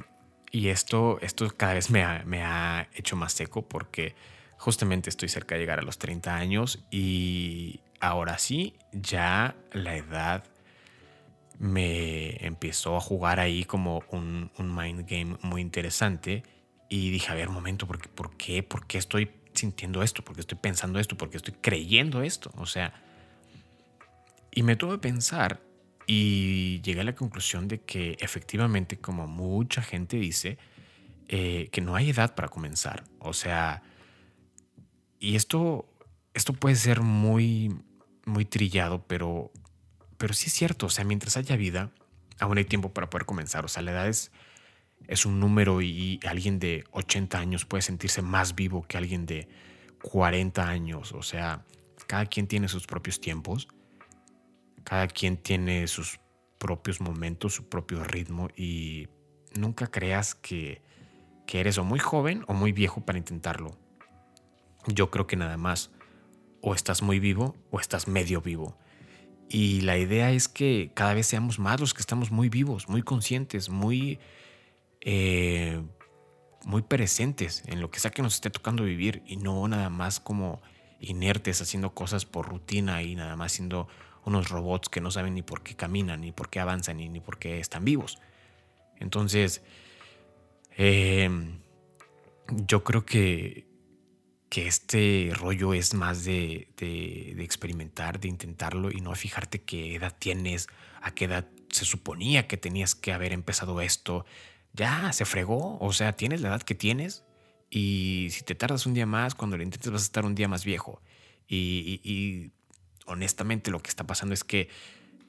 y 0.50 0.68
esto, 0.68 1.18
esto 1.20 1.48
cada 1.56 1.74
vez 1.74 1.90
me 1.90 2.04
ha, 2.04 2.22
me 2.24 2.42
ha 2.42 2.88
hecho 2.94 3.16
más 3.16 3.34
seco 3.34 3.68
porque 3.68 4.14
justamente 4.56 5.10
estoy 5.10 5.28
cerca 5.28 5.54
de 5.54 5.60
llegar 5.60 5.78
a 5.78 5.82
los 5.82 5.98
30 5.98 6.34
años 6.34 6.86
y 6.90 7.80
ahora 8.00 8.38
sí, 8.38 8.78
ya 8.92 9.56
la 9.72 9.96
edad 9.96 10.44
me 11.58 12.44
empezó 12.44 12.96
a 12.96 13.00
jugar 13.00 13.40
ahí 13.40 13.64
como 13.64 14.02
un, 14.10 14.50
mind 14.58 15.08
game 15.08 15.36
muy 15.42 15.60
interesante 15.60 16.42
y 16.88 17.10
dije, 17.10 17.30
a 17.30 17.34
ver, 17.34 17.48
un 17.48 17.54
momento, 17.54 17.86
¿por 17.86 18.00
qué, 18.00 18.08
¿por 18.08 18.36
qué? 18.36 18.62
¿Por 18.62 18.86
qué 18.86 18.98
estoy 18.98 19.30
sintiendo 19.54 20.02
esto? 20.02 20.22
¿Por 20.22 20.34
qué 20.34 20.40
estoy 20.40 20.58
pensando 20.58 20.98
esto? 20.98 21.16
¿Por 21.16 21.30
qué 21.30 21.38
estoy 21.38 21.54
creyendo 21.60 22.22
esto? 22.22 22.52
O 22.56 22.66
sea, 22.66 22.94
y 24.52 24.62
me 24.62 24.76
tuve 24.76 24.92
que 24.92 24.98
pensar 24.98 25.60
y 26.06 26.80
llegué 26.82 27.00
a 27.00 27.04
la 27.04 27.14
conclusión 27.14 27.68
de 27.68 27.80
que 27.80 28.16
efectivamente, 28.20 28.98
como 28.98 29.26
mucha 29.26 29.82
gente 29.82 30.16
dice, 30.16 30.58
eh, 31.28 31.68
que 31.72 31.80
no 31.80 31.96
hay 31.96 32.10
edad 32.10 32.34
para 32.34 32.48
comenzar. 32.48 33.04
O 33.18 33.32
sea, 33.32 33.82
y 35.18 35.34
esto, 35.34 35.88
esto 36.34 36.52
puede 36.52 36.76
ser 36.76 37.00
muy, 37.00 37.74
muy 38.24 38.44
trillado, 38.44 39.04
pero, 39.08 39.50
pero 40.18 40.34
sí 40.34 40.46
es 40.46 40.52
cierto. 40.52 40.86
O 40.86 40.90
sea, 40.90 41.04
mientras 41.04 41.36
haya 41.36 41.56
vida, 41.56 41.90
aún 42.38 42.58
hay 42.58 42.64
tiempo 42.64 42.92
para 42.92 43.10
poder 43.10 43.26
comenzar. 43.26 43.64
O 43.64 43.68
sea, 43.68 43.82
la 43.82 43.92
edad 43.92 44.08
es, 44.08 44.32
es 45.08 45.26
un 45.26 45.40
número 45.40 45.82
y 45.82 46.20
alguien 46.26 46.58
de 46.58 46.84
80 46.92 47.38
años 47.38 47.64
puede 47.64 47.82
sentirse 47.82 48.22
más 48.22 48.54
vivo 48.54 48.86
que 48.86 48.96
alguien 48.96 49.26
de 49.26 49.48
40 50.02 50.68
años. 50.68 51.12
O 51.12 51.22
sea, 51.22 51.64
cada 52.06 52.26
quien 52.26 52.46
tiene 52.46 52.68
sus 52.68 52.86
propios 52.86 53.20
tiempos, 53.20 53.68
cada 54.84 55.08
quien 55.08 55.36
tiene 55.36 55.86
sus 55.88 56.20
propios 56.58 57.00
momentos, 57.00 57.54
su 57.54 57.68
propio 57.68 58.02
ritmo 58.04 58.48
y 58.56 59.08
nunca 59.54 59.88
creas 59.88 60.34
que, 60.34 60.82
que 61.46 61.60
eres 61.60 61.78
o 61.78 61.84
muy 61.84 61.98
joven 61.98 62.44
o 62.46 62.54
muy 62.54 62.72
viejo 62.72 63.04
para 63.04 63.18
intentarlo. 63.18 63.76
Yo 64.86 65.10
creo 65.10 65.26
que 65.26 65.36
nada 65.36 65.56
más 65.56 65.90
o 66.60 66.74
estás 66.74 67.02
muy 67.02 67.18
vivo 67.18 67.56
o 67.70 67.80
estás 67.80 68.08
medio 68.08 68.40
vivo. 68.40 68.78
Y 69.48 69.82
la 69.82 69.96
idea 69.96 70.32
es 70.32 70.48
que 70.48 70.90
cada 70.94 71.14
vez 71.14 71.26
seamos 71.26 71.58
más 71.58 71.80
los 71.80 71.94
que 71.94 72.00
estamos 72.00 72.30
muy 72.30 72.48
vivos, 72.48 72.88
muy 72.88 73.02
conscientes, 73.02 73.68
muy, 73.68 74.18
eh, 75.00 75.80
muy 76.64 76.82
presentes 76.82 77.62
en 77.66 77.80
lo 77.80 77.90
que 77.90 78.00
sea 78.00 78.10
que 78.10 78.22
nos 78.22 78.34
esté 78.34 78.50
tocando 78.50 78.82
vivir 78.84 79.22
y 79.26 79.36
no 79.36 79.66
nada 79.68 79.88
más 79.88 80.18
como 80.18 80.60
inertes 81.00 81.60
haciendo 81.60 81.94
cosas 81.94 82.24
por 82.24 82.48
rutina 82.48 83.02
y 83.02 83.14
nada 83.14 83.36
más 83.36 83.52
siendo 83.52 83.88
unos 84.24 84.48
robots 84.48 84.88
que 84.88 85.00
no 85.00 85.10
saben 85.12 85.34
ni 85.34 85.42
por 85.42 85.62
qué 85.62 85.76
caminan, 85.76 86.22
ni 86.22 86.32
por 86.32 86.50
qué 86.50 86.58
avanzan, 86.58 86.96
ni, 86.96 87.08
ni 87.08 87.20
por 87.20 87.38
qué 87.38 87.60
están 87.60 87.84
vivos. 87.84 88.18
Entonces, 88.98 89.62
em, 90.76 91.60
yo 92.48 92.82
creo 92.82 93.06
que, 93.06 93.66
que 94.48 94.66
este 94.66 95.32
rollo 95.34 95.74
es 95.74 95.94
más 95.94 96.24
de, 96.24 96.68
de, 96.76 97.42
experimentar, 97.42 98.20
de 98.20 98.28
intentarlo 98.28 98.90
y 98.90 99.00
no 99.00 99.14
fijarte 99.14 99.62
qué 99.62 99.96
edad 99.96 100.14
tienes, 100.18 100.68
a 101.02 101.12
qué 101.12 101.24
edad 101.24 101.48
se 101.70 101.84
suponía 101.84 102.46
que 102.46 102.56
tenías 102.56 102.94
que 102.94 103.12
haber 103.12 103.32
empezado 103.32 103.80
esto. 103.80 104.24
Ya, 104.72 105.12
se 105.12 105.24
fregó. 105.24 105.78
O 105.80 105.92
sea, 105.92 106.12
tienes 106.12 106.40
la 106.40 106.48
edad 106.48 106.62
que 106.62 106.74
tienes 106.74 107.24
y 107.70 108.28
si 108.30 108.42
te 108.42 108.54
tardas 108.54 108.86
un 108.86 108.94
día 108.94 109.06
más, 109.06 109.34
cuando 109.34 109.56
lo 109.56 109.62
intentes 109.62 109.90
vas 109.90 110.02
a 110.02 110.04
estar 110.04 110.24
un 110.24 110.34
día 110.34 110.48
más 110.48 110.64
viejo. 110.64 111.02
Y, 111.48 112.00
y 112.04 112.52
honestamente 113.06 113.70
lo 113.70 113.80
que 113.80 113.90
está 113.90 114.04
pasando 114.04 114.34
es 114.34 114.44
que 114.44 114.68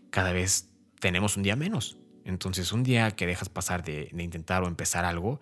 cada 0.10 0.32
vez 0.32 0.70
tenemos 1.00 1.38
un 1.38 1.44
día 1.44 1.56
menos. 1.56 1.98
Entonces 2.26 2.72
un 2.72 2.84
día 2.84 3.12
que 3.12 3.26
dejas 3.26 3.50
pasar 3.50 3.84
de, 3.84 4.10
intentar 4.18 4.64
o 4.64 4.68
empezar 4.68 5.06
algo, 5.06 5.40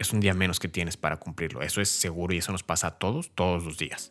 es 0.00 0.14
un 0.14 0.20
día 0.20 0.32
menos 0.32 0.58
que 0.58 0.68
tienes 0.68 0.96
para 0.96 1.18
cumplirlo. 1.18 1.60
Eso 1.60 1.82
es 1.82 1.90
seguro 1.90 2.32
y 2.32 2.38
eso 2.38 2.52
nos 2.52 2.62
pasa 2.62 2.86
a 2.86 2.90
todos, 2.98 3.30
todos 3.34 3.62
los 3.64 3.76
días. 3.76 4.10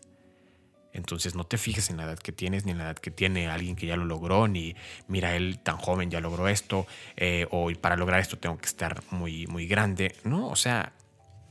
Entonces 0.93 1.33
no 1.33 1.45
te 1.45 1.57
fijes 1.57 1.89
en 1.89 1.97
la 1.97 2.03
edad 2.03 2.19
que 2.19 2.31
tienes, 2.31 2.63
ni 2.65 2.71
en 2.71 2.77
la 2.77 2.85
edad 2.85 2.95
que 2.95 3.09
tiene 3.09 3.47
alguien 3.47 3.75
que 3.75 3.87
ya 3.87 3.95
lo 3.95 4.05
logró, 4.05 4.47
ni 4.47 4.75
mira, 5.07 5.35
él 5.35 5.59
tan 5.59 5.77
joven 5.77 6.11
ya 6.11 6.21
logró 6.21 6.47
esto, 6.47 6.85
eh, 7.17 7.47
o 7.49 7.71
para 7.81 7.95
lograr 7.95 8.19
esto 8.19 8.37
tengo 8.37 8.57
que 8.59 8.67
estar 8.67 9.01
muy, 9.09 9.47
muy 9.47 9.65
grande. 9.65 10.15
No, 10.23 10.47
o 10.49 10.55
sea, 10.55 10.93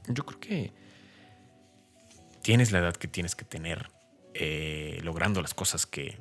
yo 0.07 0.25
creo 0.25 0.39
que 0.39 0.73
tienes 2.41 2.71
la 2.71 2.79
edad 2.79 2.95
que 2.95 3.09
tienes 3.09 3.35
que 3.35 3.45
tener, 3.45 3.91
eh, 4.35 5.01
logrando 5.03 5.43
las 5.43 5.53
cosas 5.53 5.85
que, 5.85 6.17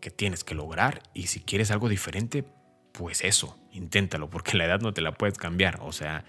que 0.00 0.10
tienes 0.10 0.42
que 0.42 0.56
lograr, 0.56 1.02
y 1.14 1.28
si 1.28 1.40
quieres 1.40 1.70
algo 1.70 1.88
diferente, 1.88 2.44
pues 2.90 3.22
eso, 3.22 3.56
inténtalo, 3.70 4.28
porque 4.28 4.56
la 4.56 4.64
edad 4.64 4.80
no 4.80 4.92
te 4.92 5.02
la 5.02 5.12
puedes 5.12 5.38
cambiar. 5.38 5.78
O 5.82 5.92
sea, 5.92 6.24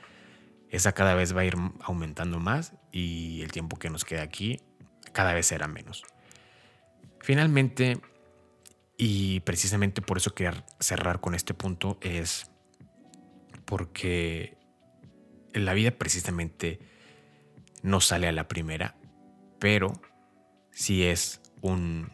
esa 0.69 0.93
cada 0.93 1.15
vez 1.15 1.36
va 1.36 1.41
a 1.41 1.45
ir 1.45 1.56
aumentando 1.82 2.39
más 2.39 2.73
y 2.91 3.41
el 3.41 3.51
tiempo 3.51 3.78
que 3.78 3.89
nos 3.89 4.06
queda 4.06 4.23
aquí 4.23 4.60
cada 5.13 5.34
vez 5.34 5.47
será 5.47 5.67
menos. 5.67 6.04
Finalmente, 7.21 7.99
y 8.97 9.39
precisamente 9.41 10.01
por 10.01 10.17
eso 10.17 10.36
quería 10.36 10.65
cerrar 10.80 11.21
con 11.21 11.36
este 11.36 11.54
punto, 11.54 11.97
es 12.01 12.51
porque 13.65 14.58
la 15.54 15.73
vida 15.73 15.91
precisamente 15.91 16.80
no 17.82 18.01
sale 18.01 18.28
a 18.28 18.32
la 18.32 18.47
primera, 18.47 18.95
pero 19.60 20.01
si 20.71 21.04
es 21.04 21.41
un, 21.62 22.12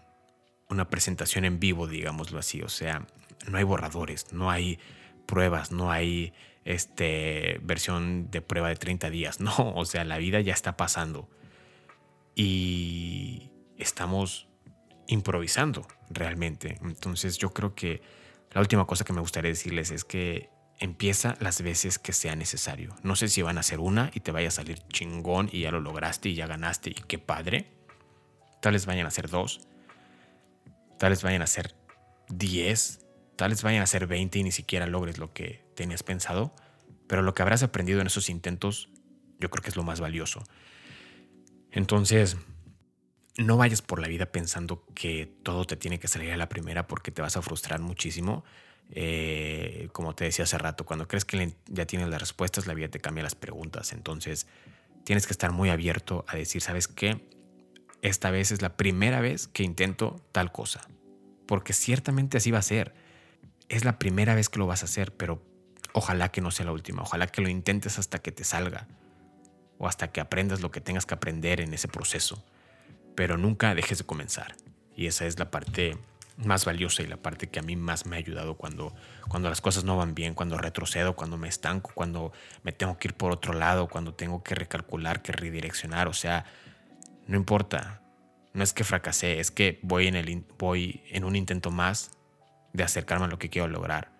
una 0.69 0.89
presentación 0.89 1.45
en 1.45 1.59
vivo, 1.59 1.87
digámoslo 1.87 2.39
así. 2.39 2.61
O 2.61 2.69
sea, 2.69 3.07
no 3.47 3.57
hay 3.57 3.63
borradores, 3.63 4.31
no 4.31 4.49
hay 4.49 4.79
pruebas, 5.25 5.71
no 5.71 5.91
hay 5.91 6.33
este, 6.65 7.59
versión 7.63 8.29
de 8.31 8.41
prueba 8.41 8.69
de 8.69 8.75
30 8.75 9.09
días. 9.09 9.39
No, 9.39 9.53
o 9.75 9.85
sea, 9.85 10.03
la 10.03 10.17
vida 10.17 10.41
ya 10.41 10.53
está 10.53 10.77
pasando. 10.77 11.29
Y 12.35 13.51
estamos 13.77 14.47
improvisando 15.07 15.85
realmente. 16.09 16.77
Entonces 16.81 17.37
yo 17.37 17.53
creo 17.53 17.75
que 17.75 18.01
la 18.51 18.61
última 18.61 18.85
cosa 18.85 19.03
que 19.03 19.13
me 19.13 19.21
gustaría 19.21 19.49
decirles 19.49 19.91
es 19.91 20.05
que 20.05 20.49
empieza 20.79 21.35
las 21.39 21.61
veces 21.61 21.99
que 21.99 22.13
sea 22.13 22.35
necesario. 22.35 22.95
No 23.03 23.15
sé 23.15 23.27
si 23.27 23.41
van 23.41 23.57
a 23.57 23.63
ser 23.63 23.79
una 23.79 24.09
y 24.13 24.21
te 24.21 24.31
vaya 24.31 24.47
a 24.47 24.51
salir 24.51 24.79
chingón 24.87 25.49
y 25.51 25.61
ya 25.61 25.71
lo 25.71 25.79
lograste 25.79 26.29
y 26.29 26.35
ya 26.35 26.47
ganaste 26.47 26.91
y 26.91 26.93
qué 26.93 27.19
padre. 27.19 27.67
Tal 28.61 28.73
vez 28.73 28.85
vayan 28.85 29.05
a 29.05 29.11
ser 29.11 29.29
dos. 29.29 29.61
Tal 30.97 31.09
vez 31.09 31.23
vayan 31.23 31.41
a 31.41 31.47
ser 31.47 31.75
diez 32.29 33.01
Tal 33.41 33.49
vez 33.49 33.63
vayan 33.63 33.81
a 33.81 33.87
ser 33.87 34.05
20 34.05 34.37
y 34.37 34.43
ni 34.43 34.51
siquiera 34.51 34.85
logres 34.85 35.17
lo 35.17 35.33
que 35.33 35.60
tenías 35.81 36.03
pensado, 36.03 36.53
pero 37.07 37.23
lo 37.23 37.33
que 37.33 37.41
habrás 37.41 37.63
aprendido 37.63 38.01
en 38.01 38.07
esos 38.07 38.29
intentos 38.29 38.89
yo 39.39 39.49
creo 39.49 39.63
que 39.63 39.69
es 39.69 39.75
lo 39.75 39.83
más 39.83 39.99
valioso. 39.99 40.43
Entonces, 41.71 42.37
no 43.37 43.57
vayas 43.57 43.81
por 43.81 43.99
la 43.99 44.07
vida 44.07 44.27
pensando 44.27 44.85
que 44.93 45.33
todo 45.41 45.65
te 45.65 45.75
tiene 45.75 45.99
que 45.99 46.07
salir 46.07 46.31
a 46.31 46.37
la 46.37 46.49
primera 46.49 46.85
porque 46.85 47.11
te 47.11 47.23
vas 47.23 47.35
a 47.35 47.41
frustrar 47.41 47.79
muchísimo. 47.79 48.43
Eh, 48.91 49.89
como 49.91 50.13
te 50.13 50.25
decía 50.25 50.43
hace 50.43 50.59
rato, 50.59 50.85
cuando 50.85 51.07
crees 51.07 51.25
que 51.25 51.55
ya 51.67 51.87
tienes 51.87 52.09
las 52.09 52.19
respuestas, 52.19 52.67
la 52.67 52.75
vida 52.75 52.89
te 52.89 52.99
cambia 52.99 53.23
las 53.23 53.33
preguntas. 53.33 53.93
Entonces, 53.93 54.45
tienes 55.03 55.25
que 55.25 55.33
estar 55.33 55.51
muy 55.51 55.71
abierto 55.71 56.25
a 56.27 56.35
decir, 56.35 56.61
¿sabes 56.61 56.87
qué? 56.87 57.27
Esta 58.03 58.29
vez 58.29 58.51
es 58.51 58.61
la 58.61 58.77
primera 58.77 59.19
vez 59.19 59.47
que 59.47 59.63
intento 59.63 60.23
tal 60.31 60.51
cosa. 60.51 60.81
Porque 61.47 61.73
ciertamente 61.73 62.37
así 62.37 62.51
va 62.51 62.59
a 62.59 62.63
ser 62.63 62.93
es 63.71 63.85
la 63.85 63.97
primera 63.97 64.35
vez 64.35 64.49
que 64.49 64.59
lo 64.59 64.67
vas 64.67 64.81
a 64.81 64.85
hacer, 64.85 65.15
pero 65.15 65.41
ojalá 65.93 66.29
que 66.29 66.41
no 66.41 66.51
sea 66.51 66.65
la 66.65 66.71
última, 66.71 67.01
ojalá 67.01 67.27
que 67.27 67.41
lo 67.41 67.49
intentes 67.49 67.99
hasta 67.99 68.19
que 68.19 68.31
te 68.31 68.43
salga 68.43 68.87
o 69.77 69.87
hasta 69.87 70.11
que 70.11 70.21
aprendas 70.21 70.61
lo 70.61 70.71
que 70.71 70.81
tengas 70.81 71.05
que 71.05 71.15
aprender 71.15 71.61
en 71.61 71.73
ese 71.73 71.87
proceso, 71.87 72.43
pero 73.15 73.37
nunca 73.37 73.73
dejes 73.75 73.97
de 73.97 74.03
comenzar. 74.03 74.55
Y 74.95 75.07
esa 75.07 75.25
es 75.25 75.39
la 75.39 75.49
parte 75.49 75.97
más 76.37 76.65
valiosa 76.65 77.03
y 77.03 77.07
la 77.07 77.17
parte 77.17 77.49
que 77.49 77.59
a 77.59 77.63
mí 77.63 77.75
más 77.75 78.05
me 78.05 78.15
ha 78.15 78.19
ayudado 78.19 78.55
cuando, 78.55 78.93
cuando 79.27 79.49
las 79.49 79.61
cosas 79.61 79.83
no 79.83 79.97
van 79.97 80.15
bien, 80.15 80.33
cuando 80.33 80.57
retrocedo, 80.57 81.15
cuando 81.15 81.37
me 81.37 81.47
estanco, 81.47 81.91
cuando 81.93 82.31
me 82.63 82.71
tengo 82.71 82.97
que 82.97 83.09
ir 83.09 83.13
por 83.13 83.31
otro 83.31 83.53
lado, 83.53 83.87
cuando 83.87 84.13
tengo 84.13 84.43
que 84.43 84.55
recalcular, 84.55 85.21
que 85.21 85.31
redireccionar, 85.31 86.07
o 86.07 86.13
sea, 86.13 86.45
no 87.27 87.37
importa, 87.37 88.01
no 88.53 88.63
es 88.63 88.73
que 88.73 88.83
fracasé, 88.83 89.39
es 89.39 89.51
que 89.51 89.79
voy 89.81 90.07
en, 90.07 90.15
el, 90.15 90.43
voy 90.57 91.03
en 91.09 91.23
un 91.23 91.35
intento 91.35 91.71
más 91.71 92.11
de 92.73 92.83
acercarme 92.83 93.25
a 93.25 93.29
lo 93.29 93.39
que 93.39 93.49
quiero 93.49 93.67
lograr. 93.67 94.10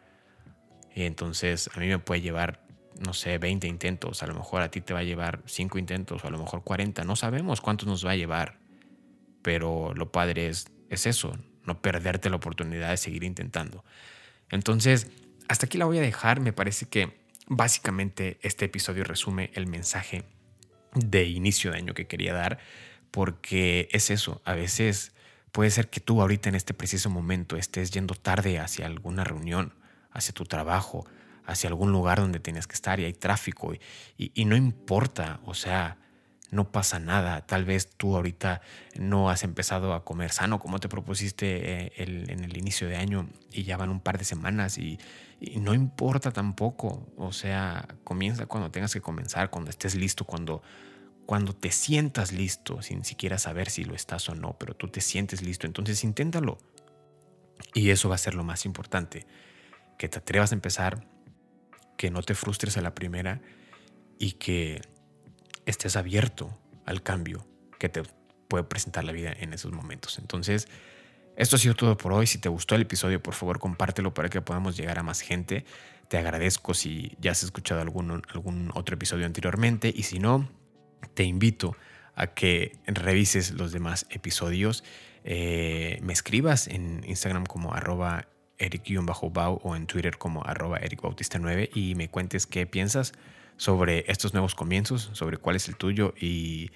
Y 0.94 1.04
entonces 1.04 1.70
a 1.74 1.80
mí 1.80 1.88
me 1.88 2.00
puede 2.00 2.22
llevar, 2.22 2.66
no 3.00 3.14
sé, 3.14 3.38
20 3.38 3.68
intentos, 3.68 4.24
a 4.24 4.28
lo 4.28 4.36
mejor 4.36 4.62
a 4.62 4.72
ti 4.72 4.82
te 4.82 4.94
va 4.94 5.00
a 5.00 5.04
llevar 5.04 5.42
5 5.46 5.78
intentos, 5.80 6.24
o 6.24 6.28
a 6.28 6.32
lo 6.32 6.38
mejor 6.38 6.64
40, 6.64 7.04
no 7.04 7.16
sabemos 7.16 7.62
cuántos 7.62 7.88
nos 7.88 8.06
va 8.06 8.12
a 8.12 8.16
llevar, 8.16 8.60
pero 9.42 9.94
lo 9.96 10.12
padre 10.12 10.48
es, 10.48 10.68
es 10.90 11.06
eso, 11.06 11.38
no 11.66 11.82
perderte 11.82 12.30
la 12.30 12.36
oportunidad 12.36 12.90
de 12.90 12.98
seguir 12.98 13.24
intentando. 13.24 13.84
Entonces, 14.50 15.10
hasta 15.48 15.66
aquí 15.66 15.78
la 15.78 15.86
voy 15.86 15.98
a 15.98 16.02
dejar, 16.02 16.40
me 16.42 16.54
parece 16.54 16.88
que 16.88 17.22
básicamente 17.48 18.40
este 18.42 18.66
episodio 18.66 19.04
resume 19.04 19.52
el 19.54 19.68
mensaje 19.68 20.24
de 20.94 21.26
inicio 21.26 21.72
de 21.72 21.78
año 21.78 21.94
que 21.94 22.08
quería 22.08 22.34
dar, 22.34 22.60
porque 23.12 23.88
es 23.92 24.12
eso, 24.12 24.42
a 24.46 24.54
veces 24.54 25.14
Puede 25.52 25.70
ser 25.70 25.90
que 25.90 26.00
tú 26.00 26.22
ahorita 26.22 26.50
en 26.50 26.56
este 26.56 26.74
preciso 26.74 27.10
momento 27.10 27.58
estés 27.58 27.92
yendo 27.92 28.16
tarde 28.16 28.60
hacia 28.60 28.86
alguna 28.86 29.24
reunión, 29.24 29.74
hacia 30.12 30.34
tu 30.34 30.46
trabajo, 30.46 31.06
hacia 31.46 31.70
algún 31.70 31.92
lugar 31.92 32.20
donde 32.20 32.40
tienes 32.40 32.68
que 32.68 32.76
estar 32.76 33.00
y 33.00 33.06
hay 33.06 33.14
tráfico 33.14 33.74
y, 34.18 34.46
no 34.46 34.56
importa, 34.56 35.40
o 35.46 35.54
sea, 35.54 35.98
no 36.52 36.72
pasa 36.72 37.00
nada. 37.00 37.46
Tal 37.46 37.64
vez 37.64 37.92
tú 37.96 38.16
ahorita 38.16 38.62
no 38.96 39.30
has 39.30 39.44
empezado 39.44 39.94
a 39.94 40.04
comer 40.04 40.32
sano 40.32 40.60
como 40.60 40.80
te 40.80 40.90
propusiste 40.90 41.86
eh, 41.86 41.94
en 41.96 42.44
el 42.44 42.58
inicio 42.58 42.90
de 42.90 42.98
año 42.98 43.30
y 43.52 43.64
ya 43.64 43.78
van 43.78 43.90
un 43.90 44.02
par 44.02 44.18
de 44.18 44.26
semanas 44.26 44.78
y, 44.78 45.00
y, 45.40 45.60
no 45.60 45.74
importa 45.74 46.32
tampoco. 46.32 47.08
O 47.18 47.32
sea, 47.32 47.88
comienza 48.04 48.46
cuando 48.48 48.70
tengas 48.70 48.94
que 48.94 49.02
comenzar, 49.02 49.50
cuando 49.50 49.70
estés 49.72 49.96
listo, 49.96 50.26
cuando 50.26 50.62
cuando 51.32 51.54
te 51.54 51.72
sientas 51.72 52.34
listo, 52.34 52.82
sin 52.82 53.06
siquiera 53.06 53.38
saber 53.38 53.70
si 53.70 53.86
lo 53.86 53.96
estás 53.96 54.28
o 54.28 54.36
no, 54.36 54.58
pero 54.60 54.76
tú 54.76 54.90
te 54.90 55.00
sientes 55.00 55.42
listo, 55.42 55.66
entonces 55.66 56.04
inténtalo. 56.04 56.58
Y 57.74 57.92
eso 57.92 58.10
va 58.10 58.16
a 58.16 58.18
ser 58.18 58.36
lo 58.36 58.44
más 58.44 58.66
importante, 58.66 59.26
que 59.98 60.10
te 60.10 60.20
atrevas 60.20 60.52
a 60.52 60.56
empezar, 60.56 61.06
que 61.98 62.12
no 62.12 62.22
te 62.24 62.36
frustres 62.36 62.78
a 62.78 62.82
la 62.82 62.96
primera 62.96 63.42
y 64.18 64.34
que 64.34 64.82
estés 65.66 65.96
abierto 65.96 66.58
al 66.86 67.04
cambio, 67.04 67.46
que 67.80 67.90
te 67.90 68.04
puede 68.48 68.64
presentar 68.64 69.04
la 69.04 69.12
vida 69.12 69.34
en 69.40 69.54
esos 69.54 69.72
momentos. 69.72 70.20
Entonces, 70.20 70.68
esto 71.36 71.56
ha 71.56 71.60
sido 71.60 71.76
todo 71.76 71.98
por 71.98 72.14
hoy. 72.14 72.28
Si 72.28 72.38
te 72.38 72.50
gustó 72.50 72.76
el 72.76 72.82
episodio, 72.82 73.22
por 73.22 73.34
favor 73.34 73.60
compártelo 73.60 74.14
para 74.14 74.30
que 74.30 74.42
podamos 74.42 74.76
llegar 74.76 75.00
a 75.00 75.04
más 75.04 75.22
gente. 75.22 75.66
Te 76.08 76.18
agradezco 76.18 76.74
si 76.74 77.16
ya 77.20 77.32
has 77.32 77.44
escuchado 77.44 77.82
algún, 77.82 78.22
algún 78.30 78.72
otro 78.76 78.96
episodio 78.96 79.26
anteriormente 79.26 79.94
y 79.96 80.04
si 80.04 80.20
no, 80.20 80.50
te 81.14 81.24
invito 81.24 81.76
a 82.16 82.28
que 82.28 82.78
revises 82.86 83.52
los 83.52 83.72
demás 83.72 84.06
episodios. 84.10 84.84
Eh, 85.24 86.00
me 86.04 86.14
escribas 86.14 86.68
en 86.68 87.04
Instagram 87.08 87.46
como 87.46 87.74
arroba 87.74 88.28
eric-bau 88.62 89.60
o 89.64 89.76
en 89.76 89.88
Twitter 89.88 90.18
como 90.18 90.44
arroba 90.46 90.80
ericbautista9 90.80 91.70
y 91.74 91.96
me 91.96 92.10
cuentes 92.10 92.48
qué 92.48 92.66
piensas 92.66 93.14
sobre 93.58 94.06
estos 94.08 94.34
nuevos 94.34 94.56
comienzos, 94.56 95.10
sobre 95.14 95.38
cuál 95.38 95.56
es 95.56 95.68
el 95.68 95.76
tuyo 95.76 96.14
y 96.20 96.72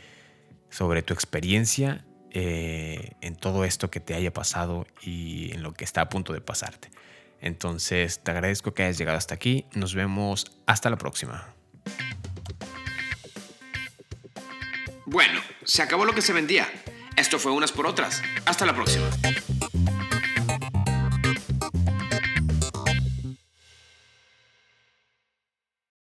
sobre 0.69 1.02
tu 1.04 1.13
experiencia 1.13 2.06
eh, 2.32 3.12
en 3.21 3.36
todo 3.36 3.63
esto 3.63 3.89
que 3.89 4.00
te 4.00 4.13
haya 4.13 4.34
pasado 4.34 4.86
y 5.02 5.52
en 5.54 5.63
lo 5.63 5.74
que 5.74 5.86
está 5.86 6.02
a 6.02 6.10
punto 6.10 6.34
de 6.34 6.41
pasarte. 6.41 6.89
Entonces, 7.39 8.21
te 8.24 8.32
agradezco 8.32 8.74
que 8.74 8.84
hayas 8.84 8.98
llegado 8.98 9.17
hasta 9.17 9.36
aquí. 9.36 9.65
Nos 9.74 9.93
vemos 9.93 10.60
hasta 10.65 10.89
la 10.89 10.98
próxima. 10.98 11.54
Bueno, 15.06 15.39
se 15.63 15.82
acabó 15.82 16.06
lo 16.06 16.13
que 16.13 16.21
se 16.21 16.34
vendía. 16.34 16.67
Esto 17.15 17.39
fue 17.39 17.52
unas 17.52 17.71
por 17.71 17.88
otras. 17.88 18.21
Hasta 18.45 18.65
la 18.65 18.74
próxima. 18.74 19.08